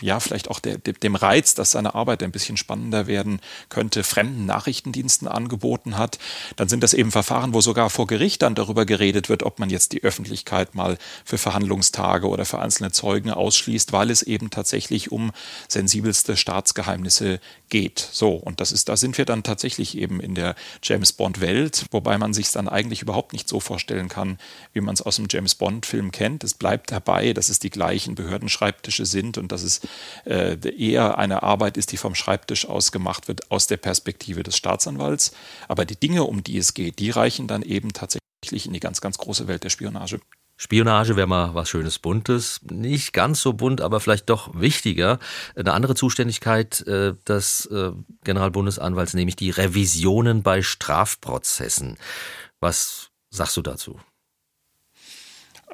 [0.00, 4.46] ja, vielleicht auch der, dem Reiz, dass seine Arbeit ein bisschen spannender werden könnte, fremden
[4.46, 6.18] Nachrichtendiensten angeboten hat.
[6.56, 9.70] Dann sind das eben Verfahren, wo sogar vor Gericht dann darüber geredet wird, ob man
[9.70, 15.12] jetzt die Öffentlichkeit mal für Verhandlungstage oder für einzelne Zeugen ausschließt, weil es eben tatsächlich
[15.12, 15.32] um
[15.80, 17.40] sensibelste Staatsgeheimnisse
[17.70, 18.06] geht.
[18.12, 22.18] So, und das ist, da sind wir dann tatsächlich eben in der James Bond-Welt, wobei
[22.18, 24.38] man sich dann eigentlich überhaupt nicht so vorstellen kann,
[24.74, 26.44] wie man es aus dem James Bond-Film kennt.
[26.44, 29.80] Es bleibt dabei, dass es die gleichen Behördenschreibtische sind und dass es
[30.26, 34.56] äh, eher eine Arbeit ist, die vom Schreibtisch aus gemacht wird, aus der Perspektive des
[34.56, 35.32] Staatsanwalts.
[35.66, 39.00] Aber die Dinge, um die es geht, die reichen dann eben tatsächlich in die ganz,
[39.00, 40.20] ganz große Welt der Spionage.
[40.62, 42.60] Spionage wäre mal was Schönes Buntes.
[42.70, 45.18] Nicht ganz so bunt, aber vielleicht doch wichtiger.
[45.56, 47.92] Eine andere Zuständigkeit äh, des äh,
[48.24, 51.96] Generalbundesanwalts, nämlich die Revisionen bei Strafprozessen.
[52.60, 53.98] Was sagst du dazu?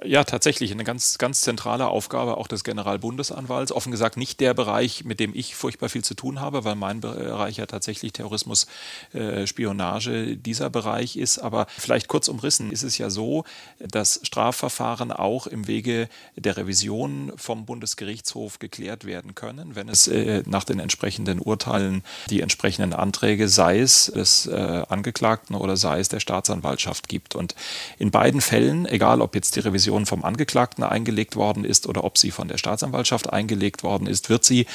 [0.05, 3.73] Ja, tatsächlich eine ganz, ganz zentrale Aufgabe auch des Generalbundesanwalts.
[3.73, 7.01] Offen gesagt nicht der Bereich, mit dem ich furchtbar viel zu tun habe, weil mein
[7.01, 8.67] Bereich ja tatsächlich Terrorismus,
[9.15, 11.39] äh, Spionage dieser Bereich ist.
[11.39, 13.45] Aber vielleicht kurz umrissen ist es ja so,
[13.79, 20.43] dass Strafverfahren auch im Wege der Revision vom Bundesgerichtshof geklärt werden können, wenn es äh,
[20.47, 26.11] nach den entsprechenden Urteilen die entsprechenden Anträge, sei es des äh, Angeklagten oder sei es
[26.11, 27.35] der Staatsanwaltschaft gibt.
[27.35, 27.55] Und
[27.99, 32.05] in beiden Fällen, egal ob jetzt die Revision Revision vom Angeklagten eingelegt worden ist oder
[32.05, 34.67] ob sie von der Staatsanwaltschaft eingelegt worden ist, wird sie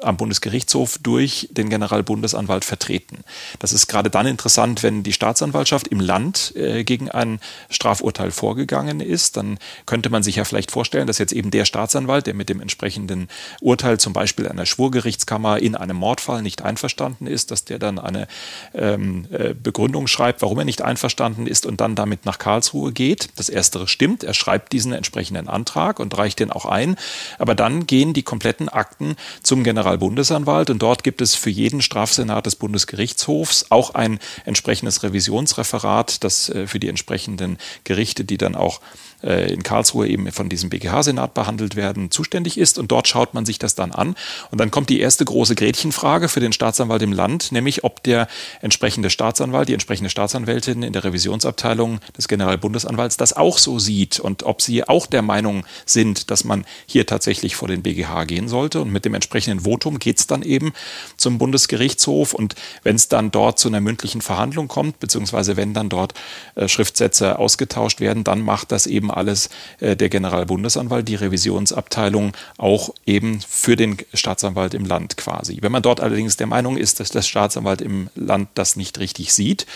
[0.00, 3.24] am Bundesgerichtshof durch den Generalbundesanwalt vertreten.
[3.58, 9.00] Das ist gerade dann interessant, wenn die Staatsanwaltschaft im Land äh, gegen ein Strafurteil vorgegangen
[9.00, 9.36] ist.
[9.36, 12.60] Dann könnte man sich ja vielleicht vorstellen, dass jetzt eben der Staatsanwalt, der mit dem
[12.60, 13.28] entsprechenden
[13.60, 18.28] Urteil zum Beispiel einer Schwurgerichtskammer in einem Mordfall nicht einverstanden ist, dass der dann eine
[18.74, 23.30] ähm, äh, Begründung schreibt, warum er nicht einverstanden ist und dann damit nach Karlsruhe geht.
[23.36, 24.24] Das Erstere stimmt.
[24.24, 26.96] Er schreibt schreibt diesen entsprechenden Antrag und reicht den auch ein.
[27.38, 32.44] Aber dann gehen die kompletten Akten zum Generalbundesanwalt und dort gibt es für jeden Strafsenat
[32.44, 38.82] des Bundesgerichtshofs auch ein entsprechendes Revisionsreferat, das äh, für die entsprechenden Gerichte, die dann auch
[39.22, 42.78] in Karlsruhe eben von diesem BGH-Senat behandelt werden, zuständig ist.
[42.78, 44.16] Und dort schaut man sich das dann an.
[44.50, 48.28] Und dann kommt die erste große Gretchenfrage für den Staatsanwalt im Land, nämlich ob der
[48.60, 54.42] entsprechende Staatsanwalt, die entsprechende Staatsanwältin in der Revisionsabteilung des Generalbundesanwalts das auch so sieht und
[54.42, 58.80] ob sie auch der Meinung sind, dass man hier tatsächlich vor den BGH gehen sollte.
[58.80, 60.72] Und mit dem entsprechenden Votum geht es dann eben
[61.16, 62.34] zum Bundesgerichtshof.
[62.34, 66.14] Und wenn es dann dort zu einer mündlichen Verhandlung kommt, beziehungsweise wenn dann dort
[66.54, 72.94] äh, Schriftsätze ausgetauscht werden, dann macht das eben alles äh, der Generalbundesanwalt, die Revisionsabteilung auch
[73.06, 75.58] eben für den Staatsanwalt im Land quasi.
[75.60, 79.32] Wenn man dort allerdings der Meinung ist, dass der Staatsanwalt im Land das nicht richtig
[79.32, 79.66] sieht,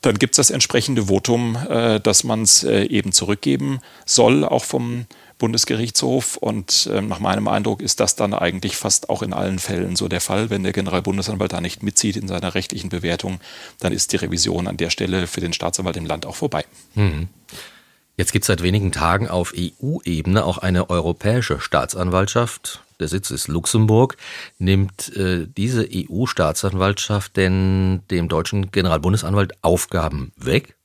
[0.00, 4.64] dann gibt es das entsprechende Votum, äh, dass man es äh, eben zurückgeben soll, auch
[4.64, 5.06] vom
[5.38, 6.36] Bundesgerichtshof.
[6.36, 10.08] Und äh, nach meinem Eindruck ist das dann eigentlich fast auch in allen Fällen so
[10.08, 10.50] der Fall.
[10.50, 13.40] Wenn der Generalbundesanwalt da nicht mitzieht in seiner rechtlichen Bewertung,
[13.80, 16.64] dann ist die Revision an der Stelle für den Staatsanwalt im Land auch vorbei.
[16.94, 17.28] Mhm.
[18.16, 22.82] Jetzt gibt es seit wenigen Tagen auf EU-Ebene auch eine europäische Staatsanwaltschaft.
[22.98, 24.16] Der Sitz ist Luxemburg.
[24.58, 30.76] Nimmt äh, diese EU-Staatsanwaltschaft denn dem deutschen Generalbundesanwalt Aufgaben weg?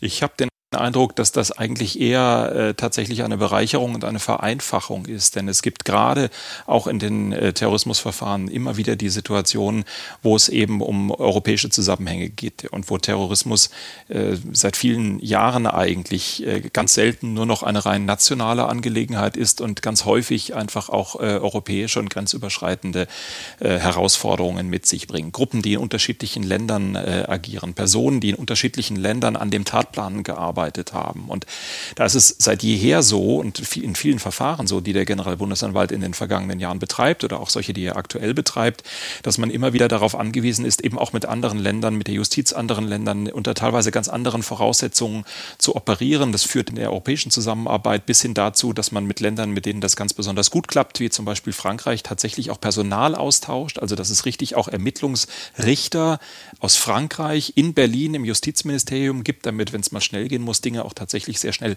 [0.00, 5.06] Ich habe den Eindruck, dass das eigentlich eher äh, tatsächlich eine Bereicherung und eine Vereinfachung
[5.06, 5.36] ist.
[5.36, 6.30] Denn es gibt gerade
[6.66, 9.84] auch in den äh, Terrorismusverfahren immer wieder die Situation,
[10.22, 13.70] wo es eben um europäische Zusammenhänge geht und wo Terrorismus
[14.08, 19.60] äh, seit vielen Jahren eigentlich äh, ganz selten nur noch eine rein nationale Angelegenheit ist
[19.60, 23.06] und ganz häufig einfach auch äh, europäische und grenzüberschreitende
[23.60, 25.32] äh, Herausforderungen mit sich bringen.
[25.32, 30.63] Gruppen, die in unterschiedlichen Ländern agieren, Personen, die in unterschiedlichen Ländern an dem Tatplan gearbeitet
[30.64, 31.28] gearbeitet haben.
[31.28, 31.46] Und
[31.94, 36.00] da ist es seit jeher so und in vielen Verfahren so, die der Generalbundesanwalt in
[36.00, 38.82] den vergangenen Jahren betreibt oder auch solche, die er aktuell betreibt,
[39.22, 42.52] dass man immer wieder darauf angewiesen ist, eben auch mit anderen Ländern, mit der Justiz
[42.52, 45.24] anderen Ländern unter teilweise ganz anderen Voraussetzungen
[45.58, 46.32] zu operieren.
[46.32, 49.80] Das führt in der europäischen Zusammenarbeit bis hin dazu, dass man mit Ländern, mit denen
[49.80, 53.78] das ganz besonders gut klappt, wie zum Beispiel Frankreich, tatsächlich auch Personal austauscht.
[53.78, 56.18] Also dass es richtig auch Ermittlungsrichter
[56.60, 60.60] aus Frankreich in Berlin im Justizministerium gibt, damit, wenn es mal schnell gehen muss, muss
[60.60, 61.74] Dinge auch tatsächlich sehr schnell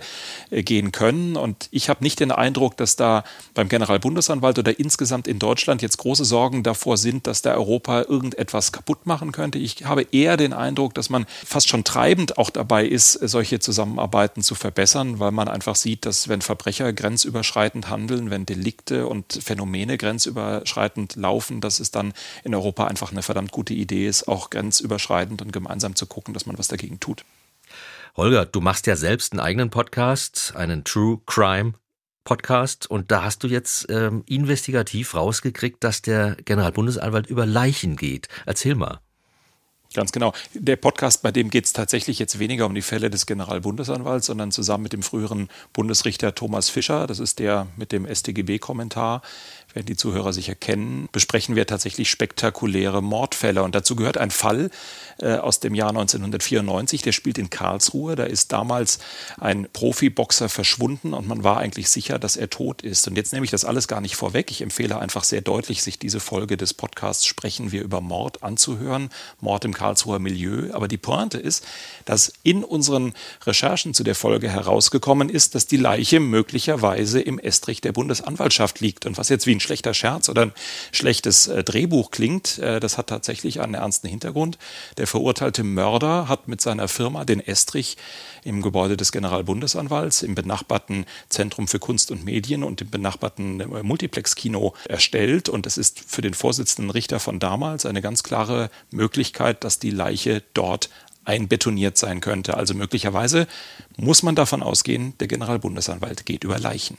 [0.52, 1.36] äh, gehen können.
[1.36, 3.24] Und ich habe nicht den Eindruck, dass da
[3.56, 8.72] beim Generalbundesanwalt oder insgesamt in Deutschland jetzt große Sorgen davor sind, dass der Europa irgendetwas
[8.72, 9.58] kaputt machen könnte.
[9.58, 14.44] Ich habe eher den Eindruck, dass man fast schon treibend auch dabei ist, solche Zusammenarbeiten
[14.44, 19.98] zu verbessern, weil man einfach sieht, dass wenn Verbrecher grenzüberschreitend handeln, wenn Delikte und Phänomene
[19.98, 22.13] grenzüberschreitend laufen, dass es dann
[22.44, 26.46] in Europa einfach eine verdammt gute Idee ist, auch grenzüberschreitend und gemeinsam zu gucken, dass
[26.46, 27.26] man was dagegen tut.
[28.17, 31.73] Holger, du machst ja selbst einen eigenen Podcast, einen True Crime
[32.23, 38.27] Podcast und da hast du jetzt ähm, investigativ rausgekriegt, dass der Generalbundesanwalt über Leichen geht.
[38.47, 39.01] Erzähl mal.
[39.98, 40.32] Ganz genau.
[40.54, 44.52] Der Podcast, bei dem geht es tatsächlich jetzt weniger um die Fälle des Generalbundesanwalts, sondern
[44.52, 49.24] zusammen mit dem früheren Bundesrichter Thomas Fischer, das ist der mit dem StGB-Kommentar,
[49.74, 53.64] werden die Zuhörer sicher kennen, besprechen wir tatsächlich spektakuläre Mordfälle.
[53.64, 54.70] Und dazu gehört ein Fall
[55.20, 58.16] äh, aus dem Jahr 1994, der spielt in Karlsruhe.
[58.16, 59.00] Da ist damals
[59.40, 63.08] ein Profiboxer verschwunden und man war eigentlich sicher, dass er tot ist.
[63.08, 64.52] Und jetzt nehme ich das alles gar nicht vorweg.
[64.52, 69.10] Ich empfehle einfach sehr deutlich, sich diese Folge des Podcasts Sprechen wir über Mord anzuhören.
[69.42, 70.73] Mord im Karlsruhe Karlsruher Milieu.
[70.73, 71.65] Aber die Pointe ist,
[72.04, 73.13] dass in unseren
[73.45, 79.06] Recherchen zu der Folge herausgekommen ist, dass die Leiche möglicherweise im Estrich der Bundesanwaltschaft liegt.
[79.06, 80.54] Und was jetzt wie ein schlechter Scherz oder ein
[80.91, 84.58] schlechtes äh, Drehbuch klingt, äh, das hat tatsächlich einen ernsten Hintergrund.
[84.97, 87.95] Der verurteilte Mörder hat mit seiner Firma den Estrich
[88.48, 93.84] im Gebäude des Generalbundesanwalts, im benachbarten Zentrum für Kunst und Medien und im benachbarten äh,
[93.84, 95.50] Multiplex-Kino erstellt.
[95.50, 99.91] Und es ist für den Vorsitzenden Richter von damals eine ganz klare Möglichkeit, dass die
[99.91, 100.89] Leiche dort
[101.26, 102.56] einbetoniert sein könnte.
[102.56, 103.48] Also möglicherweise
[103.98, 106.98] muss man davon ausgehen, der Generalbundesanwalt geht über Leichen.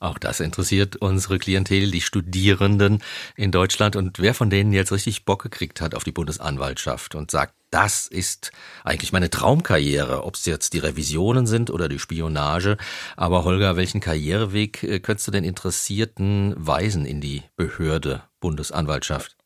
[0.00, 3.02] Auch das interessiert unsere Klientel, die Studierenden
[3.36, 7.30] in Deutschland und wer von denen jetzt richtig Bock gekriegt hat auf die Bundesanwaltschaft und
[7.30, 8.52] sagt, das ist
[8.84, 12.76] eigentlich meine Traumkarriere, ob es jetzt die Revisionen sind oder die Spionage.
[13.16, 19.41] Aber Holger, welchen Karriereweg äh, könntest du den Interessierten weisen in die Behörde Bundesanwaltschaft?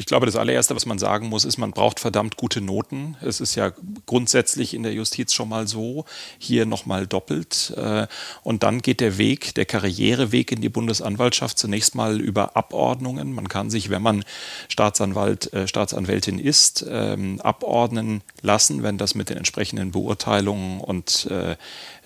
[0.00, 3.18] Ich glaube, das allererste, was man sagen muss, ist, man braucht verdammt gute Noten.
[3.20, 3.70] Es ist ja
[4.06, 6.06] grundsätzlich in der Justiz schon mal so,
[6.38, 7.74] hier nochmal doppelt.
[7.76, 8.06] Äh,
[8.42, 13.34] und dann geht der Weg, der Karriereweg in die Bundesanwaltschaft zunächst mal über Abordnungen.
[13.34, 14.24] Man kann sich, wenn man
[14.68, 21.56] Staatsanwalt, äh, Staatsanwältin ist, ähm, abordnen lassen, wenn das mit den entsprechenden Beurteilungen und äh,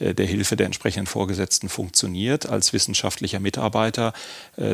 [0.01, 4.13] der Hilfe der entsprechenden Vorgesetzten funktioniert, als wissenschaftlicher Mitarbeiter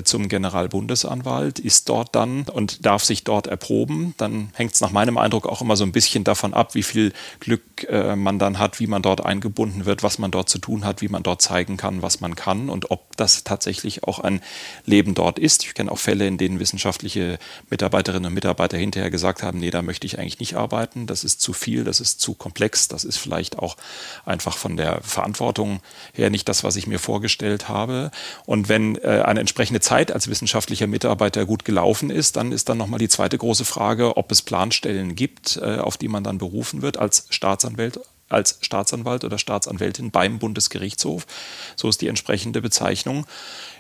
[0.04, 4.14] zum Generalbundesanwalt, ist dort dann und darf sich dort erproben.
[4.18, 7.12] Dann hängt es nach meinem Eindruck auch immer so ein bisschen davon ab, wie viel
[7.40, 10.84] Glück äh, man dann hat, wie man dort eingebunden wird, was man dort zu tun
[10.84, 14.40] hat, wie man dort zeigen kann, was man kann und ob das tatsächlich auch ein
[14.86, 15.64] Leben dort ist.
[15.64, 17.38] Ich kenne auch Fälle, in denen wissenschaftliche
[17.68, 21.40] Mitarbeiterinnen und Mitarbeiter hinterher gesagt haben, nee, da möchte ich eigentlich nicht arbeiten, das ist
[21.40, 23.76] zu viel, das ist zu komplex, das ist vielleicht auch
[24.24, 25.80] einfach von der Verantwortung
[26.12, 28.12] her nicht das, was ich mir vorgestellt habe.
[28.46, 32.78] Und wenn äh, eine entsprechende Zeit als wissenschaftlicher Mitarbeiter gut gelaufen ist, dann ist dann
[32.90, 36.82] nochmal die zweite große Frage, ob es Planstellen gibt, äh, auf die man dann berufen
[36.82, 41.26] wird als Staatsanwalt als Staatsanwalt oder Staatsanwältin beim Bundesgerichtshof.
[41.74, 43.26] So ist die entsprechende Bezeichnung.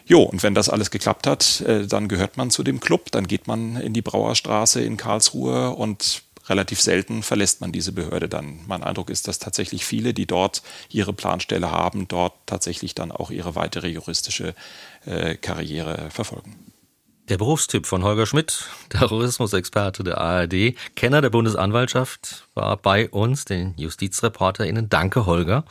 [0.06, 3.28] Jo, und wenn das alles geklappt hat, äh, dann gehört man zu dem Club, dann
[3.28, 8.58] geht man in die Brauerstraße in Karlsruhe und relativ selten verlässt man diese Behörde dann.
[8.66, 13.30] Mein Eindruck ist, dass tatsächlich viele, die dort ihre Planstelle haben, dort tatsächlich dann auch
[13.30, 14.56] ihre weitere juristische
[15.06, 16.69] äh, Karriere verfolgen.
[17.30, 23.72] Der Berufstyp von Holger Schmidt, Terrorismusexperte der ARD, Kenner der Bundesanwaltschaft, war bei uns, den
[23.76, 24.88] JustizreporterInnen.
[24.88, 25.64] Danke, Holger.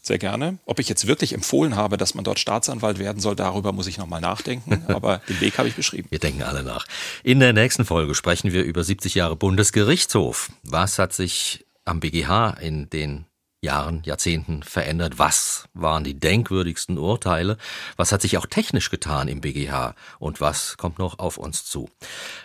[0.00, 0.56] Sehr gerne.
[0.64, 3.98] Ob ich jetzt wirklich empfohlen habe, dass man dort Staatsanwalt werden soll, darüber muss ich
[3.98, 4.84] nochmal nachdenken.
[4.88, 6.08] Aber den Weg habe ich beschrieben.
[6.08, 6.86] Wir denken alle nach.
[7.22, 10.50] In der nächsten Folge sprechen wir über 70 Jahre Bundesgerichtshof.
[10.62, 13.26] Was hat sich am BGH in den
[13.66, 15.18] Jahren, Jahrzehnten verändert?
[15.18, 17.56] Was waren die denkwürdigsten Urteile?
[17.96, 19.96] Was hat sich auch technisch getan im BGH?
[20.20, 21.90] Und was kommt noch auf uns zu?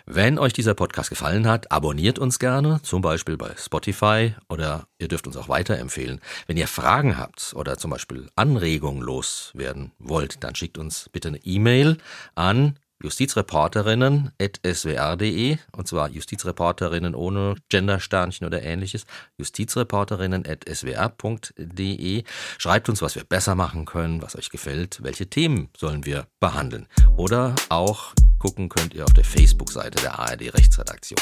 [0.08, 5.08] Wenn euch dieser Podcast gefallen hat, abonniert uns gerne, zum Beispiel bei Spotify oder ihr
[5.08, 6.22] dürft uns auch weiterempfehlen.
[6.48, 11.46] Wenn ihr Fragen habt oder zum Beispiel Anregungen loswerden wollt, dann schickt uns bitte eine
[11.46, 12.00] E-Mail
[12.34, 19.06] an justizreporterinnen.swr.de und zwar Justizreporterinnen ohne Gendersternchen oder ähnliches.
[19.38, 22.24] Justizreporterinnen.swr.de.
[22.58, 26.88] Schreibt uns, was wir besser machen können, was euch gefällt, welche Themen sollen wir behandeln.
[27.18, 31.22] Oder auch gucken könnt ihr auf der Facebook-Seite der ARD Rechtsredaktion.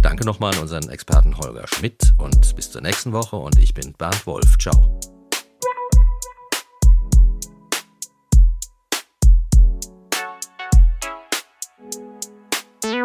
[0.00, 3.92] Danke nochmal an unseren Experten Holger Schmidt und bis zur nächsten Woche und ich bin
[3.92, 4.56] Bernd Wolf.
[4.58, 4.98] Ciao.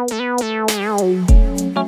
[0.08, 1.86] Wow.